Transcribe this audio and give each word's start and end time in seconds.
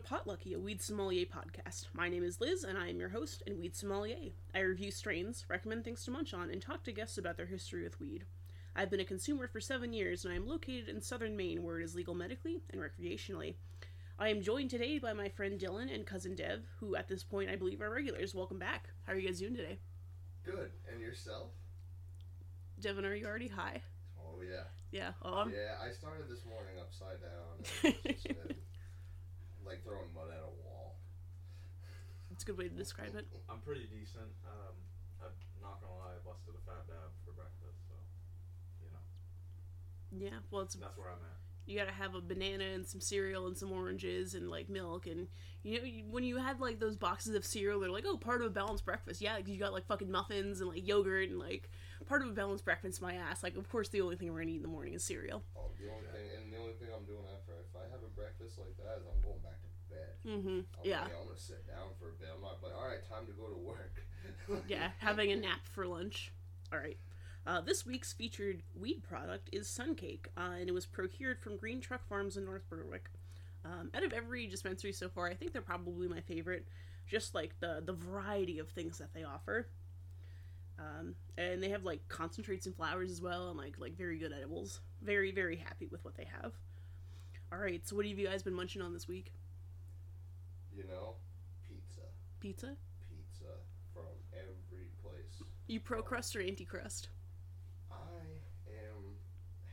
to 0.00 0.06
Potlucky, 0.14 0.54
a 0.54 0.58
Weed 0.58 0.80
Sommelier 0.80 1.26
podcast. 1.26 1.86
My 1.92 2.08
name 2.08 2.24
is 2.24 2.40
Liz, 2.40 2.64
and 2.64 2.78
I 2.78 2.88
am 2.88 2.98
your 2.98 3.10
host 3.10 3.42
and 3.46 3.58
Weed 3.58 3.76
Sommelier. 3.76 4.30
I 4.54 4.60
review 4.60 4.90
strains, 4.90 5.44
recommend 5.48 5.84
things 5.84 6.04
to 6.04 6.10
munch 6.10 6.32
on, 6.32 6.50
and 6.50 6.62
talk 6.62 6.84
to 6.84 6.92
guests 6.92 7.18
about 7.18 7.36
their 7.36 7.46
history 7.46 7.82
with 7.82 8.00
weed. 8.00 8.24
I've 8.74 8.90
been 8.90 9.00
a 9.00 9.04
consumer 9.04 9.46
for 9.46 9.60
seven 9.60 9.92
years, 9.92 10.24
and 10.24 10.32
I 10.32 10.36
am 10.36 10.46
located 10.46 10.88
in 10.88 11.02
southern 11.02 11.36
Maine, 11.36 11.62
where 11.62 11.80
it 11.80 11.84
is 11.84 11.94
legal 11.94 12.14
medically 12.14 12.62
and 12.70 12.80
recreationally. 12.80 13.56
I 14.18 14.28
am 14.28 14.42
joined 14.42 14.70
today 14.70 14.98
by 14.98 15.12
my 15.12 15.28
friend 15.28 15.60
Dylan 15.60 15.92
and 15.94 16.06
cousin 16.06 16.34
Dev, 16.34 16.60
who 16.78 16.94
at 16.96 17.08
this 17.08 17.22
point 17.24 17.50
I 17.50 17.56
believe 17.56 17.82
are 17.82 17.90
regulars. 17.90 18.34
Welcome 18.34 18.58
back. 18.58 18.90
How 19.06 19.12
are 19.12 19.16
you 19.16 19.26
guys 19.28 19.40
doing 19.40 19.56
today? 19.56 19.80
Good. 20.44 20.70
And 20.90 21.00
yourself? 21.00 21.50
Devin, 22.80 23.04
are 23.04 23.14
you 23.14 23.26
already 23.26 23.48
high? 23.48 23.82
Oh 24.18 24.40
yeah. 24.40 24.62
Yeah. 24.92 25.12
Oh, 25.22 25.34
I'm- 25.34 25.52
Yeah, 25.54 25.74
I 25.84 25.90
started 25.90 26.28
this 26.28 26.44
morning 26.46 26.78
upside 26.80 27.20
down. 27.20 27.64
And 27.84 27.94
it's 28.04 28.22
just 28.22 28.46
been 28.46 28.56
like 29.70 29.82
throwing 29.86 30.10
mud 30.14 30.30
at 30.34 30.42
a 30.42 30.50
wall. 30.66 30.98
it's 32.32 32.42
a 32.42 32.46
good 32.46 32.58
way 32.58 32.68
to 32.68 32.74
describe 32.74 33.14
it. 33.14 33.26
I'm 33.48 33.60
pretty 33.60 33.86
decent. 33.86 34.30
Um, 34.46 34.74
I'm 35.22 35.30
not 35.62 35.80
gonna 35.80 35.94
lie, 35.98 36.18
I 36.18 36.20
busted 36.26 36.54
a 36.58 36.62
fat 36.66 36.86
dab 36.88 37.10
for 37.24 37.32
breakfast, 37.32 37.78
so 37.86 37.94
you 38.82 38.90
know 38.90 39.04
Yeah. 40.26 40.38
Well, 40.50 40.62
it's 40.62 40.74
that's 40.74 40.96
where 40.96 41.08
I'm 41.08 41.22
at. 41.22 41.38
you 41.66 41.78
gotta 41.78 41.92
have 41.92 42.14
a 42.14 42.20
banana 42.20 42.64
and 42.64 42.86
some 42.86 43.00
cereal 43.00 43.46
and 43.46 43.56
some 43.56 43.70
oranges 43.72 44.34
and 44.34 44.48
like 44.50 44.68
milk 44.68 45.06
and 45.06 45.28
you 45.62 45.78
know 45.78 45.84
you, 45.84 46.04
when 46.10 46.24
you 46.24 46.38
had 46.38 46.58
like 46.60 46.80
those 46.80 46.96
boxes 46.96 47.34
of 47.34 47.44
cereal 47.44 47.78
they're 47.80 47.90
like 47.90 48.04
oh 48.06 48.16
part 48.16 48.40
of 48.40 48.46
a 48.46 48.50
balanced 48.50 48.84
breakfast 48.84 49.20
yeah 49.20 49.36
'cause 49.38 49.48
you 49.50 49.58
got 49.58 49.72
like 49.72 49.86
fucking 49.86 50.10
muffins 50.10 50.60
and 50.60 50.70
like 50.70 50.86
yogurt 50.88 51.28
and 51.28 51.38
like 51.38 51.70
part 52.06 52.22
of 52.22 52.28
a 52.28 52.32
balanced 52.32 52.64
breakfast 52.64 53.00
my 53.02 53.14
ass 53.14 53.42
like 53.42 53.56
of 53.56 53.68
course 53.70 53.88
the 53.90 54.00
only 54.00 54.16
thing 54.16 54.32
we're 54.32 54.40
gonna 54.40 54.50
eat 54.52 54.56
in 54.56 54.62
the 54.62 54.68
morning 54.68 54.94
is 54.94 55.04
cereal 55.04 55.42
Oh, 55.56 55.70
the 55.78 55.90
only 55.90 56.06
thing, 56.12 56.26
and 56.36 56.52
the 56.52 56.58
only 56.58 56.72
thing 56.74 56.88
I'm 56.94 57.04
doing 57.04 57.24
after 57.34 57.52
if 57.60 57.74
I 57.76 57.84
have 57.90 58.02
a 58.02 58.12
breakfast 58.16 58.58
like 58.58 58.76
that 58.78 58.98
is 59.00 59.06
I'm 59.06 59.20
going 59.22 59.40
back 59.42 59.60
to 59.62 59.68
bed. 59.94 60.12
mm-hmm 60.26 60.58
I'm 60.60 60.84
yeah 60.84 61.02
Like, 61.02 61.12
I'm 61.20 61.26
gonna 61.26 61.38
sit 61.38 61.66
down 61.66 61.88
for 61.98 62.08
a 62.10 62.12
bit. 62.18 62.28
I'm 62.34 62.42
not 62.42 62.62
like, 62.62 62.72
all 62.74 62.88
right, 62.88 63.02
time 63.08 63.26
to 63.26 63.32
go 63.32 63.46
to 63.48 63.56
work. 63.56 64.02
yeah 64.68 64.90
having 64.98 65.30
a 65.32 65.36
nap 65.36 65.60
for 65.64 65.86
lunch 65.86 66.32
all 66.72 66.78
right 66.78 66.98
uh, 67.46 67.60
this 67.60 67.86
week's 67.86 68.12
featured 68.12 68.62
weed 68.78 69.02
product 69.02 69.48
is 69.50 69.66
Suncake, 69.66 70.26
uh, 70.36 70.56
and 70.60 70.68
it 70.68 70.72
was 70.72 70.84
procured 70.84 71.40
from 71.40 71.56
Green 71.56 71.80
Truck 71.80 72.06
Farms 72.06 72.36
in 72.36 72.44
North 72.44 72.68
Berwick. 72.68 73.08
Um, 73.64 73.90
out 73.94 74.04
of 74.04 74.12
every 74.12 74.46
dispensary 74.46 74.92
so 74.92 75.08
far, 75.08 75.26
I 75.26 75.34
think 75.34 75.52
they're 75.54 75.62
probably 75.62 76.06
my 76.06 76.20
favorite. 76.20 76.68
Just 77.06 77.34
like 77.34 77.58
the 77.58 77.82
the 77.84 77.94
variety 77.94 78.58
of 78.58 78.68
things 78.68 78.98
that 78.98 79.14
they 79.14 79.24
offer, 79.24 79.66
um, 80.80 81.14
and 81.36 81.62
they 81.62 81.68
have 81.68 81.84
like 81.84 82.08
concentrates 82.08 82.66
and 82.66 82.74
flowers 82.74 83.10
as 83.10 83.20
well, 83.20 83.50
and 83.50 83.58
like 83.58 83.74
like 83.78 83.96
very 83.96 84.18
good 84.18 84.32
edibles. 84.32 84.80
Very 85.02 85.30
very 85.30 85.56
happy 85.56 85.86
with 85.86 86.04
what 86.04 86.16
they 86.16 86.24
have. 86.42 86.52
All 87.52 87.58
right, 87.58 87.86
so 87.86 87.96
what 87.96 88.06
have 88.06 88.18
you 88.18 88.26
guys 88.26 88.42
been 88.42 88.54
munching 88.54 88.80
on 88.82 88.92
this 88.92 89.08
week? 89.08 89.32
you 90.72 90.84
know, 90.84 91.14
pizza, 91.66 92.06
Pizza? 92.40 92.76
pizza 93.08 93.58
from 93.92 94.06
every 94.32 94.86
place. 95.02 95.42
You 95.66 95.80
pro 95.80 96.02
crust 96.02 96.36
or 96.36 96.40
anti 96.40 96.64
crust? 96.64 97.08
I 97.90 98.22
am 98.70 99.18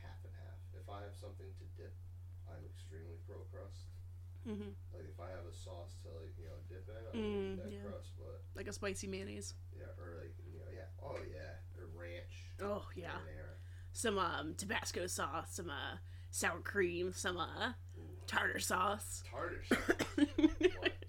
half 0.01 0.17
and 0.25 0.33
half. 0.41 0.57
If 0.73 0.89
I 0.89 1.01
have 1.05 1.15
something 1.15 1.47
to 1.47 1.65
dip, 1.77 1.93
I'm 2.49 2.65
extremely 2.65 3.17
pro 3.25 3.37
crust. 3.53 3.93
Mm-hmm. 4.47 4.73
Like 4.95 5.05
if 5.11 5.19
I 5.19 5.29
have 5.29 5.43
a 5.43 5.53
sauce 5.53 5.99
to 6.03 6.09
like 6.15 6.33
you 6.39 6.47
know 6.47 6.59
dip 6.71 6.87
in, 6.87 7.03
I'm 7.13 7.19
mm, 7.19 7.57
that 7.57 7.71
yeah. 7.71 7.83
crust. 7.83 8.15
But 8.17 8.41
Like 8.55 8.67
a 8.67 8.73
spicy 8.73 9.07
mayonnaise. 9.07 9.53
yeah, 9.75 9.91
or 9.99 10.15
like 10.17 10.33
you 10.39 10.43
know 10.43 10.46
yeah, 10.46 10.46
oh 11.09 11.17
yeah, 11.31 11.79
or 11.79 11.87
ranch. 11.99 12.33
Oh 12.61 12.85
yeah. 12.95 13.09
marinara. 13.09 13.55
some 13.93 14.17
um 14.17 14.53
Tabasco 14.57 15.07
sauce, 15.07 15.49
some 15.55 15.69
uh 15.69 15.97
sour 16.31 16.59
cream, 16.59 17.11
some 17.13 17.37
uh 17.37 17.73
Ooh, 17.97 18.01
tartar 18.27 18.59
sauce. 18.59 19.23
tartar 19.29 19.63
sauce. 19.65 20.27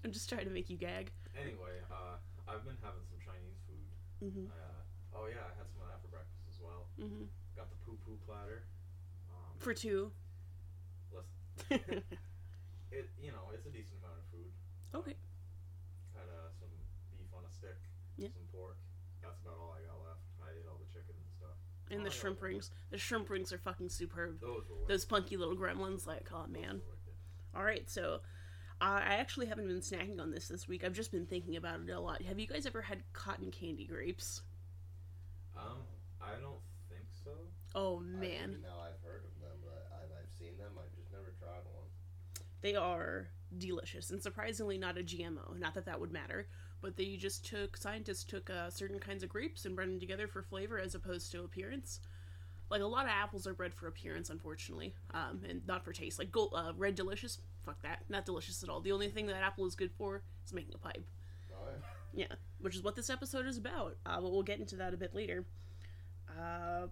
I'm 0.03 0.11
just 0.11 0.29
trying 0.29 0.45
to 0.45 0.51
make 0.51 0.69
you 0.69 0.77
gag. 0.77 1.11
Anyway, 1.37 1.79
uh, 1.91 2.17
I've 2.47 2.63
been 2.65 2.77
having 2.81 3.03
some 3.07 3.19
Chinese 3.21 3.59
food. 3.67 3.87
Mm-hmm. 4.25 4.47
Uh, 4.51 5.17
oh 5.19 5.25
yeah, 5.27 5.43
I 5.45 5.53
had 5.55 5.67
some 5.71 5.83
of 5.85 5.87
that 5.93 6.01
for 6.01 6.09
breakfast 6.09 6.43
as 6.49 6.57
well. 6.59 6.87
Mm-hmm. 6.99 7.29
Got 7.55 7.69
the 7.69 7.77
poo 7.85 7.97
poo 8.05 8.17
platter. 8.25 8.63
Um, 9.29 9.53
For 9.59 9.73
two. 9.73 10.11
listen, 11.13 11.35
it 12.91 13.05
you 13.21 13.31
know 13.31 13.51
it's 13.53 13.67
a 13.67 13.73
decent 13.73 13.99
amount 14.01 14.17
of 14.19 14.25
food. 14.33 14.49
okay. 14.95 15.15
Had 16.15 16.27
uh, 16.31 16.49
some 16.57 16.71
beef 17.13 17.29
on 17.35 17.43
a 17.45 17.51
stick, 17.53 17.77
Yeah. 18.17 18.33
some 18.33 18.47
pork. 18.51 18.75
That's 19.21 19.39
about 19.43 19.59
all 19.61 19.75
I 19.77 19.83
got 19.85 19.99
left. 20.03 20.23
I 20.41 20.51
ate 20.57 20.65
all 20.67 20.79
the 20.79 20.89
chicken 20.91 21.13
and 21.15 21.29
stuff. 21.37 21.55
And 21.91 22.01
the 22.01 22.09
Oh, 22.09 22.11
I 22.11 22.13
got 22.13 22.13
shrimp 22.13 22.41
rings. 22.41 22.71
The 22.91 22.97
shrimp 22.97 23.29
rings 23.29 23.51
are 23.53 23.57
fucking 23.57 23.89
superb. 23.89 24.39
Those 24.41 24.63
were 24.69 24.87
Those 24.87 25.05
punky 25.05 25.37
little 25.37 25.55
gremlins, 25.55 26.05
like, 26.05 26.29
oh 26.33 26.45
Those 26.45 26.49
man. 26.49 26.81
All 27.55 27.63
right, 27.63 27.89
so 27.89 28.19
uh, 28.81 29.01
I 29.03 29.15
actually 29.15 29.47
haven't 29.47 29.67
been 29.67 29.81
snacking 29.81 30.21
on 30.21 30.31
this 30.31 30.47
this 30.47 30.67
week. 30.67 30.83
I've 30.83 30.93
just 30.93 31.11
been 31.11 31.25
thinking 31.25 31.55
about 31.55 31.79
it 31.81 31.89
a 31.89 31.99
lot. 31.99 32.21
Have 32.21 32.39
you 32.39 32.47
guys 32.47 32.65
ever 32.65 32.81
had 32.81 33.03
cotton 33.13 33.51
candy 33.51 33.85
grapes? 33.85 34.41
Um, 35.57 35.79
I 36.21 36.39
don't 36.39 36.61
think 36.89 37.03
so. 37.23 37.31
Oh 37.75 37.99
I, 37.99 38.19
man, 38.19 38.57
now 38.63 38.79
I've 38.81 39.01
heard 39.03 39.23
of 39.25 39.41
them, 39.41 39.57
but 39.63 39.87
I've, 39.93 40.09
I've 40.23 40.31
seen 40.37 40.57
them. 40.57 40.71
I've 40.77 40.95
just 40.95 41.11
never 41.11 41.33
tried 41.39 41.65
one. 41.73 41.87
they 42.61 42.75
are 42.75 43.27
delicious 43.57 44.11
and 44.11 44.21
surprisingly 44.21 44.77
not 44.77 44.97
a 44.97 45.01
GMO. 45.01 45.57
Not 45.59 45.73
that 45.73 45.85
that 45.85 45.99
would 45.99 46.11
matter, 46.11 46.47
but 46.81 46.97
they 46.97 47.15
just 47.15 47.45
took 47.45 47.77
scientists 47.77 48.23
took 48.23 48.49
uh, 48.49 48.69
certain 48.69 48.99
kinds 48.99 49.23
of 49.23 49.29
grapes 49.29 49.65
and 49.65 49.75
bred 49.75 49.89
them 49.89 49.99
together 49.99 50.27
for 50.27 50.41
flavor 50.41 50.79
as 50.79 50.95
opposed 50.95 51.31
to 51.31 51.43
appearance. 51.43 51.99
Like 52.69 52.81
a 52.81 52.85
lot 52.85 53.05
of 53.05 53.11
apples 53.11 53.47
are 53.47 53.53
bred 53.53 53.73
for 53.73 53.87
appearance, 53.87 54.29
unfortunately, 54.29 54.93
um, 55.13 55.41
and 55.47 55.65
not 55.67 55.83
for 55.83 55.91
taste. 55.91 56.19
Like 56.19 56.31
gold, 56.31 56.53
uh, 56.55 56.73
red 56.77 56.95
delicious, 56.95 57.39
fuck 57.65 57.81
that, 57.81 58.03
not 58.09 58.25
delicious 58.25 58.61
at 58.61 58.69
all. 58.69 58.79
The 58.79 58.91
only 58.91 59.09
thing 59.09 59.25
that 59.27 59.41
apple 59.41 59.65
is 59.65 59.75
good 59.75 59.91
for 59.97 60.21
is 60.45 60.53
making 60.53 60.75
a 60.75 60.77
pipe. 60.77 61.03
Yeah. 61.49 61.55
Yeah, 62.11 62.35
which 62.59 62.75
is 62.75 62.83
what 62.83 62.95
this 62.95 63.09
episode 63.09 63.47
is 63.47 63.57
about. 63.57 63.97
Uh, 64.05 64.21
but 64.21 64.31
we'll 64.31 64.43
get 64.43 64.59
into 64.59 64.75
that 64.77 64.93
a 64.93 64.97
bit 64.97 65.15
later. 65.15 65.45
Uh, 66.29 66.87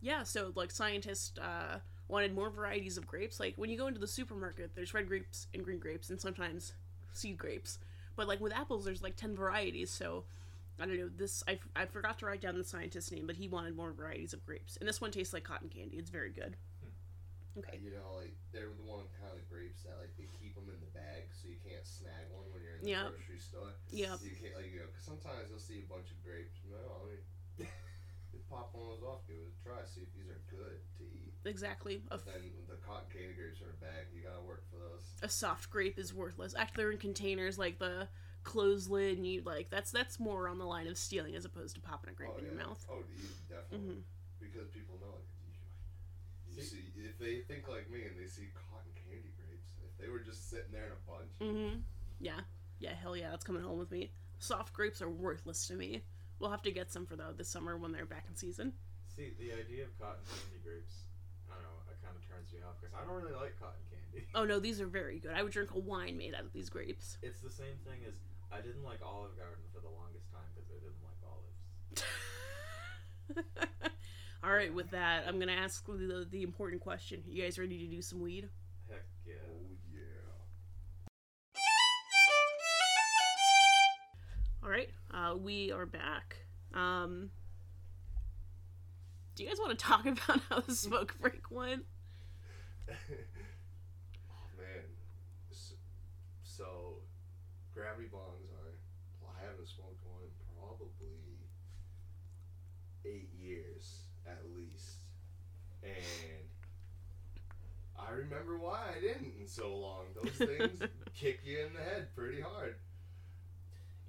yeah, 0.00 0.22
so 0.22 0.52
like 0.54 0.70
scientists 0.70 1.38
uh, 1.38 1.78
wanted 2.08 2.34
more 2.34 2.50
varieties 2.50 2.96
of 2.98 3.06
grapes. 3.06 3.40
Like 3.40 3.54
when 3.56 3.70
you 3.70 3.78
go 3.78 3.86
into 3.86 4.00
the 4.00 4.06
supermarket, 4.06 4.74
there's 4.74 4.92
red 4.94 5.08
grapes 5.08 5.46
and 5.54 5.64
green 5.64 5.78
grapes, 5.78 6.10
and 6.10 6.20
sometimes 6.20 6.74
seed 7.12 7.38
grapes. 7.38 7.78
But 8.20 8.28
like 8.28 8.44
with 8.44 8.52
apples, 8.52 8.84
there's 8.84 9.00
like 9.00 9.16
ten 9.16 9.32
varieties. 9.32 9.88
So 9.88 10.24
I 10.76 10.84
don't 10.84 10.98
know. 11.00 11.08
This 11.08 11.40
I, 11.48 11.56
I 11.74 11.86
forgot 11.88 12.18
to 12.20 12.26
write 12.28 12.44
down 12.44 12.52
the 12.60 12.68
scientist's 12.68 13.08
name, 13.08 13.24
but 13.26 13.36
he 13.40 13.48
wanted 13.48 13.72
more 13.74 13.96
varieties 13.96 14.36
of 14.36 14.44
grapes, 14.44 14.76
and 14.76 14.84
this 14.84 15.00
one 15.00 15.08
tastes 15.10 15.32
like 15.32 15.40
cotton 15.42 15.70
candy. 15.72 15.96
It's 15.96 16.12
very 16.12 16.28
good. 16.28 16.60
Hmm. 16.84 17.64
Okay. 17.64 17.80
You 17.80 17.96
know, 17.96 18.20
like 18.20 18.36
they're 18.52 18.68
the 18.76 18.84
one 18.84 19.08
kind 19.24 19.32
of 19.32 19.40
grapes 19.48 19.88
that 19.88 19.96
like 19.96 20.12
they 20.20 20.28
keep 20.36 20.52
them 20.52 20.68
in 20.68 20.76
the 20.84 20.92
bag 20.92 21.32
so 21.32 21.48
you 21.48 21.56
can't 21.64 21.80
snag 21.88 22.28
one 22.28 22.44
when 22.52 22.60
you're 22.60 22.76
in 22.76 22.84
the 22.84 22.92
Yep. 22.92 23.08
grocery 23.08 23.40
store. 23.40 23.72
Yeah. 23.88 24.12
Yep. 24.12 24.18
You 24.20 24.36
can't 24.36 24.52
like 24.60 24.68
you 24.68 24.84
know 24.84 24.92
because 24.92 25.08
sometimes 25.08 25.48
you'll 25.48 25.64
see 25.64 25.80
a 25.80 25.88
bunch 25.88 26.12
of 26.12 26.20
grapes. 26.20 26.60
No, 26.68 26.76
I 26.76 27.08
mean, 27.08 27.24
pop 28.70 28.78
one 28.78 28.86
of 28.92 29.00
those 29.00 29.06
off, 29.08 29.26
give 29.26 29.36
it 29.36 29.50
a 29.50 29.56
try, 29.66 29.82
see 29.84 30.02
if 30.02 30.12
these 30.14 30.30
are 30.30 30.40
good 30.50 30.78
to 30.98 31.04
eat. 31.04 31.34
Exactly. 31.44 32.02
A, 32.10 32.18
then 32.18 32.54
the 32.68 32.76
cotton 32.86 33.08
candy 33.12 33.34
grapes 33.34 33.60
are 33.60 33.70
in 33.70 33.74
a 33.74 33.82
bag. 33.82 34.06
You 34.14 34.22
gotta 34.22 34.42
work 34.46 34.62
for 34.70 34.76
those. 34.78 35.04
a 35.22 35.28
soft 35.28 35.70
grape 35.70 35.98
is 35.98 36.14
worthless. 36.14 36.54
Actually, 36.56 36.82
they're 36.82 36.92
in 36.92 36.98
containers 36.98 37.58
like 37.58 37.78
the 37.78 38.08
closed 38.42 38.90
lid, 38.90 39.18
and 39.18 39.26
you 39.26 39.42
like 39.44 39.70
that's 39.70 39.90
that's 39.90 40.20
more 40.20 40.48
on 40.48 40.58
the 40.58 40.64
line 40.64 40.86
of 40.86 40.96
stealing 40.96 41.34
as 41.36 41.44
opposed 41.44 41.74
to 41.76 41.80
popping 41.80 42.10
a 42.10 42.14
grape 42.14 42.30
oh, 42.34 42.38
in 42.38 42.44
your 42.44 42.54
mouth. 42.54 42.84
Oh, 42.90 43.02
you 43.10 43.28
definitely 43.48 43.94
hmm 43.94 44.00
because 44.40 44.68
people 44.72 44.96
know 45.00 45.12
like 45.12 45.28
you, 46.48 46.56
you 46.56 46.62
See- 46.62 46.76
see 46.76 46.84
if 46.96 47.18
they 47.18 47.40
think 47.52 47.68
like 47.68 47.90
me 47.90 48.04
and 48.04 48.16
they 48.18 48.26
see 48.26 48.48
cotton 48.54 48.92
candy 48.94 49.32
grapes, 49.36 49.72
if 49.84 49.96
they 50.00 50.08
were 50.10 50.20
just 50.20 50.48
sitting 50.50 50.72
there 50.72 50.86
in 50.86 50.92
a 50.92 51.02
bunch. 51.10 51.32
Mm-hmm. 51.40 51.80
Yeah. 52.20 52.40
Yeah. 52.78 52.94
Hell 52.94 53.16
yeah, 53.16 53.30
that's 53.30 53.44
coming 53.44 53.62
home 53.62 53.78
with 53.78 53.90
me. 53.90 54.10
Soft 54.38 54.72
grapes 54.72 55.02
are 55.02 55.10
worthless 55.10 55.66
to 55.68 55.74
me. 55.74 56.02
We'll 56.40 56.50
have 56.50 56.62
to 56.62 56.72
get 56.72 56.90
some 56.90 57.04
for 57.06 57.16
though 57.16 57.32
this 57.36 57.48
summer 57.48 57.76
when 57.76 57.92
they're 57.92 58.06
back 58.06 58.24
in 58.28 58.34
season. 58.34 58.72
See, 59.14 59.32
the 59.38 59.52
idea 59.52 59.84
of 59.84 59.92
cotton 60.00 60.24
candy 60.24 60.58
grapes, 60.64 61.04
I 61.50 61.54
don't 61.54 61.62
know, 61.64 61.84
it 61.92 62.00
kind 62.02 62.16
of 62.16 62.24
turns 62.26 62.50
me 62.52 62.60
off 62.64 62.80
because 62.80 62.96
I 62.96 63.04
don't 63.04 63.20
really 63.20 63.36
like 63.36 63.60
cotton 63.60 63.84
candy. 63.92 64.26
Oh 64.34 64.44
no, 64.44 64.58
these 64.58 64.80
are 64.80 64.86
very 64.86 65.18
good. 65.20 65.32
I 65.36 65.42
would 65.42 65.52
drink 65.52 65.70
a 65.74 65.78
wine 65.78 66.16
made 66.16 66.34
out 66.34 66.44
of 66.44 66.52
these 66.52 66.70
grapes. 66.70 67.18
It's 67.22 67.40
the 67.40 67.50
same 67.50 67.76
thing 67.84 68.00
as 68.08 68.14
I 68.50 68.60
didn't 68.60 68.82
like 68.82 68.98
Olive 69.04 69.36
Garden 69.36 69.62
for 69.72 69.80
the 69.80 69.92
longest 69.92 70.30
time 70.32 70.48
because 70.54 70.70
I 70.70 70.78
didn't 70.80 71.04
like 71.04 71.20
olives. 71.22 72.02
All 74.42 74.52
right, 74.52 74.72
with 74.72 74.90
that, 74.90 75.24
I'm 75.28 75.38
gonna 75.38 75.52
ask 75.52 75.84
the, 75.86 76.26
the 76.30 76.42
important 76.42 76.80
question. 76.80 77.22
You 77.28 77.42
guys 77.42 77.58
ready 77.58 77.78
to 77.78 77.86
do 77.86 78.00
some 78.00 78.20
weed? 78.20 78.48
Heck 78.88 79.04
yeah. 79.26 79.34
All 84.62 84.68
right, 84.68 84.90
uh, 85.10 85.34
we 85.36 85.72
are 85.72 85.86
back. 85.86 86.36
Um, 86.74 87.30
do 89.34 89.42
you 89.42 89.48
guys 89.48 89.58
want 89.58 89.70
to 89.78 89.82
talk 89.82 90.00
about 90.06 90.40
how 90.50 90.60
the 90.60 90.74
smoke 90.74 91.16
break 91.18 91.50
went? 91.50 91.84
oh 92.90 92.92
man. 94.58 94.84
So, 95.50 95.74
so 96.42 96.66
gravity 97.72 98.08
are. 98.12 98.76
Well, 99.22 99.32
I 99.34 99.46
haven't 99.46 99.66
smoked 99.66 100.04
one 100.04 100.24
in 100.24 100.30
probably 100.58 101.38
eight 103.06 103.30
years 103.34 104.00
at 104.26 104.42
least, 104.54 104.98
and 105.82 106.44
I 107.98 108.10
remember 108.12 108.58
why 108.58 108.80
I 108.94 109.00
didn't 109.00 109.32
in 109.38 109.48
so 109.48 109.74
long. 109.74 110.04
Those 110.14 110.32
things 110.32 110.80
kick 111.14 111.40
you 111.46 111.60
in 111.60 111.72
the 111.72 111.80
head 111.80 112.14
pretty 112.14 112.42
hard. 112.42 112.74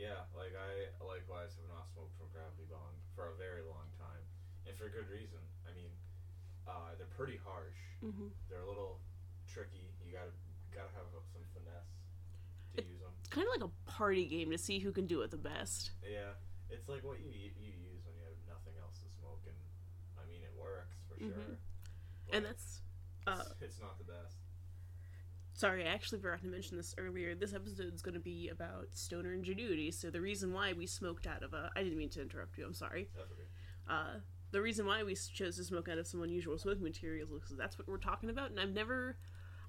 Yeah, 0.02 0.26
like 0.34 0.58
I 0.58 0.90
likewise 1.06 1.54
have 1.62 1.70
not 1.70 1.86
smoked 1.94 2.18
from 2.18 2.34
Gravity 2.34 2.66
Bong 2.66 2.98
for 3.14 3.30
a 3.30 3.36
very 3.38 3.62
long 3.62 3.86
time, 4.02 4.26
and 4.66 4.74
for 4.74 4.90
good 4.90 5.06
reason. 5.14 5.38
I 5.70 5.78
mean, 5.78 5.94
uh, 6.66 6.98
they're 6.98 7.14
pretty 7.14 7.38
harsh. 7.38 7.78
hmm 8.02 8.34
They're 8.50 8.66
a 8.66 8.70
little 8.70 8.98
tricky. 9.46 9.94
You 10.02 10.10
gotta 10.18 10.34
gotta 10.74 10.90
have 10.98 11.06
some 11.30 11.46
finesse 11.54 11.94
to 12.74 12.82
use 12.82 12.98
them. 12.98 13.14
It's 13.22 13.30
kind 13.30 13.46
of 13.46 13.54
like 13.62 13.66
a 13.70 13.74
party 13.86 14.26
game 14.26 14.50
to 14.50 14.58
see 14.58 14.82
who 14.82 14.90
can 14.90 15.06
do 15.06 15.22
it 15.22 15.30
the 15.30 15.38
best. 15.38 15.94
Yeah, 16.02 16.34
it's 16.74 16.90
like 16.90 17.06
what 17.06 17.22
you 17.22 17.30
you 17.30 17.70
use 17.70 18.02
when 18.02 18.18
you 18.18 18.26
have 18.26 18.42
nothing 18.50 18.74
else 18.82 18.98
to 19.06 19.10
smoke, 19.22 19.46
and 19.46 19.60
I 20.18 20.26
mean 20.26 20.42
it 20.42 20.54
works 20.58 20.98
for 21.06 21.22
Mhm. 21.22 21.30
sure. 21.30 21.58
And 22.34 22.42
that's 22.50 22.82
uh, 23.30 23.38
it's, 23.38 23.54
it's 23.78 23.80
not 23.80 24.02
the 24.02 24.10
best. 24.10 24.41
Sorry, 25.62 25.88
I 25.88 25.94
actually 25.94 26.18
forgot 26.18 26.42
to 26.42 26.48
mention 26.48 26.76
this 26.76 26.96
earlier. 26.98 27.36
This 27.36 27.54
episode 27.54 27.94
is 27.94 28.02
going 28.02 28.16
to 28.16 28.20
be 28.20 28.50
about 28.50 28.88
stoner 28.94 29.32
ingenuity. 29.32 29.92
So 29.92 30.10
the 30.10 30.20
reason 30.20 30.54
why 30.54 30.74
we 30.74 30.88
smoked 30.88 31.28
out 31.28 31.44
of 31.44 31.54
a 31.54 31.70
I 31.76 31.84
didn't 31.84 32.00
mean 32.00 32.10
to 32.10 32.22
interrupt 32.24 32.58
you. 32.58 32.66
I'm 32.66 32.74
sorry. 32.74 33.10
That's 33.16 33.32
okay. 33.32 33.44
Uh, 33.88 34.20
the 34.50 34.60
reason 34.60 34.88
why 34.88 35.04
we 35.04 35.14
chose 35.14 35.58
to 35.58 35.64
smoke 35.64 35.88
out 35.88 36.00
of 36.00 36.08
some 36.08 36.24
unusual 36.24 36.58
smoking 36.58 36.82
materials 36.82 37.30
is 37.30 37.42
because 37.42 37.58
that's 37.58 37.78
what 37.78 37.88
we're 37.88 37.98
talking 37.98 38.32
about. 38.32 38.50
And 38.50 38.60
I've 38.60 38.74
never, 38.74 39.18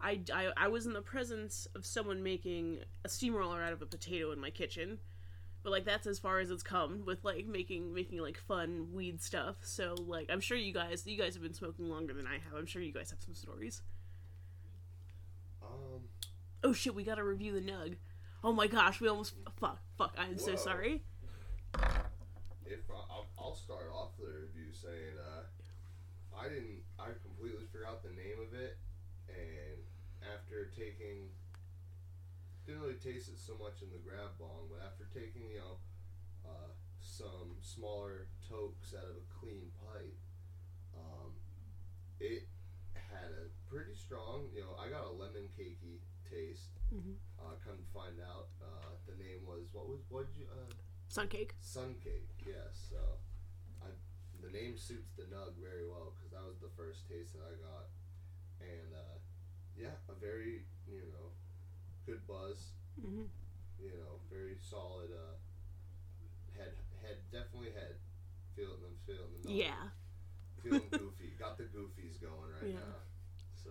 I, 0.00 0.20
I 0.32 0.48
I 0.56 0.68
was 0.68 0.86
in 0.86 0.94
the 0.94 1.02
presence 1.02 1.66
of 1.74 1.84
someone 1.84 2.22
making 2.22 2.78
a 3.04 3.10
steamroller 3.10 3.62
out 3.62 3.74
of 3.74 3.82
a 3.82 3.86
potato 3.86 4.32
in 4.32 4.40
my 4.40 4.48
kitchen. 4.48 4.98
But 5.62 5.72
like 5.72 5.84
that's 5.84 6.06
as 6.06 6.18
far 6.18 6.40
as 6.40 6.50
it's 6.50 6.62
come 6.62 7.02
with 7.04 7.22
like 7.22 7.44
making 7.46 7.92
making 7.92 8.18
like 8.20 8.38
fun 8.38 8.94
weed 8.94 9.20
stuff. 9.20 9.56
So 9.62 9.94
like 10.06 10.30
I'm 10.30 10.40
sure 10.40 10.56
you 10.56 10.72
guys 10.72 11.06
you 11.06 11.18
guys 11.18 11.34
have 11.34 11.42
been 11.42 11.52
smoking 11.52 11.90
longer 11.90 12.14
than 12.14 12.26
I 12.26 12.38
have. 12.48 12.54
I'm 12.56 12.64
sure 12.64 12.80
you 12.80 12.94
guys 12.94 13.10
have 13.10 13.20
some 13.20 13.34
stories. 13.34 13.82
Oh 16.64 16.72
shit, 16.72 16.94
we 16.94 17.02
gotta 17.02 17.24
review 17.24 17.52
the 17.52 17.60
nug. 17.60 17.96
Oh 18.44 18.52
my 18.52 18.68
gosh, 18.68 19.00
we 19.00 19.08
almost 19.08 19.34
fuck 19.58 19.80
fuck. 19.98 20.14
I'm 20.16 20.38
so 20.38 20.54
sorry. 20.54 21.02
if 22.66 22.86
I, 22.90 23.00
I'll, 23.38 23.54
start 23.54 23.90
off 23.92 24.16
the 24.16 24.30
review 24.30 24.72
saying 24.72 25.18
uh, 25.18 25.44
I 26.38 26.48
didn't, 26.48 26.86
I 26.98 27.10
completely 27.20 27.66
forgot 27.70 28.02
the 28.02 28.14
name 28.14 28.38
of 28.38 28.54
it, 28.54 28.78
and 29.28 29.82
after 30.22 30.70
taking, 30.70 31.34
didn't 32.64 32.80
really 32.80 33.02
taste 33.02 33.28
it 33.28 33.38
so 33.42 33.58
much 33.58 33.82
in 33.82 33.90
the 33.90 33.98
grav 33.98 34.38
bong, 34.38 34.70
but 34.70 34.86
after 34.86 35.10
taking 35.10 35.50
you 35.50 35.58
know, 35.58 35.76
uh, 36.46 36.70
some 37.02 37.58
smaller 37.60 38.30
tokes 38.48 38.94
out 38.94 39.10
of 39.10 39.18
a 39.18 39.26
clean 39.34 39.66
pipe, 39.82 40.16
um, 40.94 41.34
it 42.20 42.46
had 42.94 43.34
a 43.34 43.50
pretty 43.66 43.94
strong, 43.98 44.46
you 44.54 44.62
know, 44.62 44.78
I 44.78 44.88
got 44.88 45.10
a 45.10 45.12
lemon 45.12 45.50
cakey 45.58 45.81
taste. 46.32 46.72
Mhm. 46.92 47.16
Uh, 47.38 47.56
come 47.64 47.84
find 47.92 48.16
out, 48.20 48.48
uh, 48.64 48.96
the 49.06 49.16
name 49.22 49.44
was 49.44 49.68
what 49.72 49.88
was 49.88 50.00
what 50.08 50.26
did 50.32 50.36
you 50.40 50.46
uh, 50.48 50.72
Sun 51.08 51.28
cake. 51.28 51.52
Sun 51.60 51.94
Cake, 52.02 52.32
yes. 52.46 52.88
So, 52.88 52.96
I 53.84 53.88
the 54.40 54.48
name 54.50 54.78
suits 54.78 55.12
the 55.12 55.24
nug 55.28 55.52
very 55.60 55.84
well 55.86 56.12
because 56.16 56.32
that 56.32 56.44
was 56.48 56.58
the 56.60 56.72
first 56.76 57.04
taste 57.08 57.34
that 57.36 57.44
I 57.44 57.54
got, 57.60 57.86
and 58.64 58.90
uh, 58.96 59.16
yeah, 59.76 59.96
a 60.08 60.14
very 60.16 60.64
you 60.88 61.04
know 61.12 61.28
good 62.06 62.24
buzz. 62.26 62.72
hmm 63.00 63.28
You 63.78 63.92
know, 64.00 64.20
very 64.30 64.56
solid. 64.60 65.10
Uh, 65.12 65.36
head, 66.56 66.72
head, 67.02 67.18
definitely 67.30 67.72
head. 67.72 67.96
Feeling 68.56 68.80
them, 68.84 68.96
feeling 69.06 69.32
the 69.42 69.48
nug. 69.48 69.56
Yeah. 69.58 69.88
Feeling 70.62 70.88
goofy. 70.92 71.32
Got 71.38 71.56
the 71.58 71.64
goofies 71.64 72.20
going 72.20 72.52
right 72.52 72.68
Yeah. 72.70 72.84
now. 72.84 73.00
So 73.64 73.70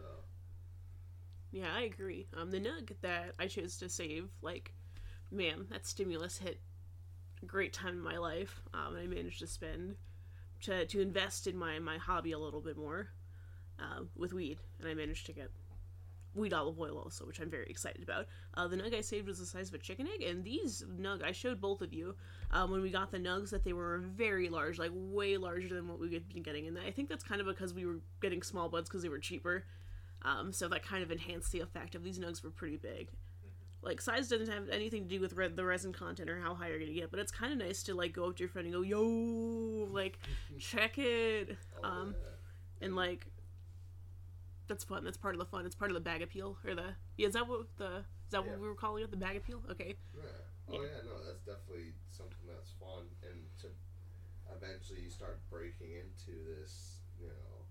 Yeah, 1.52 1.68
I 1.74 1.82
agree. 1.82 2.28
Um, 2.36 2.52
the 2.52 2.60
nug 2.60 2.92
that 3.02 3.34
I 3.38 3.48
chose 3.48 3.78
to 3.78 3.90
save, 3.90 4.30
like, 4.42 4.74
man, 5.32 5.68
that 5.70 5.86
stimulus 5.86 6.38
hit 6.38 6.62
a 7.44 7.46
great 7.46 7.74
time 7.74 7.94
in 7.96 8.02
my 8.02 8.18
life. 8.18 8.62
Um, 8.74 8.96
and 8.96 9.04
I 9.04 9.08
managed 9.08 9.40
to 9.40 9.48
spend 9.48 9.96
to 10.62 10.86
to 10.86 11.02
invest 11.02 11.48
in 11.48 11.58
my 11.58 11.80
my 11.80 11.98
hobby 11.98 12.32
a 12.32 12.40
little 12.40 12.62
bit 12.62 12.78
more, 12.78 13.10
uh, 13.80 14.04
with 14.16 14.34
weed, 14.34 14.60
and 14.80 14.88
I 14.90 14.94
managed 14.94 15.26
to 15.28 15.34
get 15.34 15.52
weed 16.36 16.54
olive 16.54 16.80
oil 16.80 16.98
also, 16.98 17.26
which 17.26 17.42
I'm 17.42 17.50
very 17.50 17.68
excited 17.70 18.04
about. 18.04 18.28
Uh, 18.54 18.68
the 18.68 18.78
nug 18.78 18.96
I 18.96 19.02
saved 19.02 19.28
was 19.28 19.40
the 19.40 19.46
size 19.46 19.70
of 19.70 19.76
a 19.76 19.80
chicken 19.80 20.08
egg, 20.08 20.24
and 20.24 20.44
these 20.46 20.84
nug 21.00 21.24
I 21.24 21.34
showed 21.34 21.60
both 21.62 21.82
of 21.82 21.94
you 21.94 22.16
um, 22.52 22.72
when 22.72 22.82
we 22.82 22.92
got 22.92 23.12
the 23.12 23.20
nugs 23.20 23.50
that 23.52 23.64
they 23.66 23.74
were 23.74 24.00
very 24.00 24.50
large, 24.50 24.80
like 24.80 24.92
way 24.94 25.38
larger 25.38 25.70
than 25.76 25.88
what 25.90 26.00
we 26.00 26.14
had 26.14 26.30
been 26.30 26.44
getting. 26.44 26.68
And 26.68 26.80
I 26.80 26.92
think 26.92 27.10
that's 27.10 27.24
kind 27.24 27.42
of 27.42 27.48
because 27.48 27.74
we 27.74 27.86
were 27.86 28.00
getting 28.22 28.44
small 28.44 28.70
buds 28.70 28.90
because 28.90 29.04
they 29.04 29.10
were 29.10 29.20
cheaper. 29.20 29.66
Um, 30.24 30.54
so 30.54 30.68
that 30.68 30.84
kind 30.84 31.02
of 31.04 31.12
enhanced 31.12 31.52
the 31.52 31.62
effect 31.62 31.96
of 31.96 32.04
these 32.04 32.20
nugs 32.20 32.44
were 32.44 32.52
pretty 32.52 32.78
big. 32.78 33.10
Like 33.82 34.00
size 34.00 34.28
doesn't 34.30 34.48
have 34.50 34.70
anything 34.70 35.04
to 35.06 35.10
do 35.10 35.20
with 35.20 35.34
re- 35.34 35.48
the 35.48 35.66
resin 35.66 35.92
content 35.92 36.30
or 36.30 36.40
how 36.40 36.54
high 36.54 36.68
you're 36.70 36.78
gonna 36.80 36.94
get, 36.94 37.10
but 37.10 37.20
it's 37.20 37.32
kind 37.32 37.52
of 37.52 37.58
nice 37.58 37.82
to 37.84 37.96
like 37.96 38.14
go 38.14 38.26
up 38.30 38.36
to 38.38 38.42
your 38.44 38.50
friend 38.50 38.68
and 38.68 38.74
go, 38.76 38.82
"Yo, 38.82 39.02
like, 39.92 40.20
check 40.60 41.00
it," 41.00 41.58
Um, 41.84 42.14
yeah. 42.16 42.86
and 42.86 42.96
like, 42.96 43.26
that's 44.68 44.84
fun. 44.84 45.04
That's 45.04 45.18
part 45.18 45.34
of 45.36 45.40
the 45.40 45.46
fun. 45.46 45.66
It's 45.66 45.76
part 45.76 45.90
of 45.92 45.96
the 45.96 46.02
bag 46.02 46.22
appeal 46.22 46.58
or 46.66 46.76
the 46.76 46.94
yeah. 47.18 47.28
Is 47.28 47.34
that 47.34 47.48
what 47.48 47.66
the 47.78 47.98
is 47.98 48.32
that 48.32 48.46
Yeah. 48.46 48.52
what 48.52 48.62
we 48.62 48.68
were 48.68 48.76
calling 48.76 49.04
it? 49.04 49.12
The 49.12 49.18
bag 49.18 49.36
appeal? 49.38 49.62
Okay. 49.72 49.96
Yeah. 50.16 50.22
Oh 50.70 50.82
yeah, 50.84 51.02
no, 51.04 51.18
that's 51.26 51.42
definitely 51.42 51.94
something 52.12 52.46
that's 52.48 52.72
fun, 52.80 53.08
and 53.24 53.42
to 53.62 53.68
eventually 54.56 55.02
you 55.02 55.10
start 55.10 55.40
breaking 55.50 55.92
into 55.92 56.38
this, 56.46 57.00
you 57.20 57.28
know, 57.28 57.66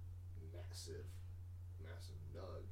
massive, 0.53 1.07
nug. 2.35 2.65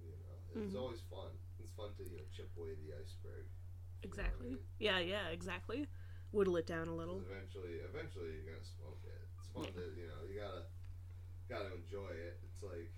You 0.00 0.12
know, 0.16 0.62
it's 0.62 0.74
Mhm. 0.74 0.80
always 0.80 1.00
fun. 1.02 1.30
It's 1.58 1.70
fun 1.72 1.94
to 1.96 2.04
you 2.04 2.16
know 2.18 2.24
chip 2.32 2.50
away 2.56 2.74
the 2.74 2.94
iceberg. 2.94 3.46
know 3.46 4.00
I 4.02 4.06
Exactly. 4.06 4.48
mean? 4.50 4.58
Yeah. 4.78 4.98
Yeah. 4.98 5.28
Exactly. 5.28 5.86
Whittle 6.32 6.56
it 6.56 6.66
down 6.66 6.88
a 6.88 6.94
little. 6.94 7.20
Eventually, 7.22 7.80
eventually 7.80 8.34
you're 8.40 8.52
gonna 8.54 8.64
smoke 8.64 9.02
it. 9.04 9.20
It's 9.38 9.48
fun 9.48 9.64
Yeah. 9.64 9.70
to 9.72 9.94
you 9.96 10.06
know 10.06 10.24
you 10.24 10.40
gotta 10.40 10.66
gotta 11.48 11.74
enjoy 11.74 12.08
it. 12.10 12.40
It's 12.44 12.62
like 12.62 12.90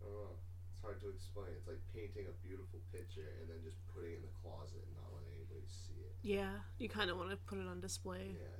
I 0.00 0.04
don't 0.06 0.14
know. 0.14 0.38
It's 0.72 0.80
hard 0.80 1.00
to 1.00 1.08
explain. 1.10 1.48
It's 1.56 1.66
like 1.66 1.80
painting 1.92 2.26
a 2.28 2.32
beautiful 2.42 2.80
picture 2.92 3.28
and 3.40 3.48
then 3.48 3.62
just 3.62 3.76
putting 3.94 4.12
it 4.12 4.16
in 4.16 4.22
the 4.22 4.28
closet 4.42 4.82
and 4.84 4.94
not 4.96 5.12
letting 5.14 5.32
anybody 5.34 5.66
see 5.68 6.00
it. 6.00 6.16
Yeah. 6.22 6.60
You 6.78 6.88
kind 6.88 7.10
of 7.10 7.16
want 7.16 7.30
to 7.30 7.36
put 7.36 7.58
it 7.58 7.66
on 7.66 7.80
display. 7.80 8.36
Yeah. 8.38 8.56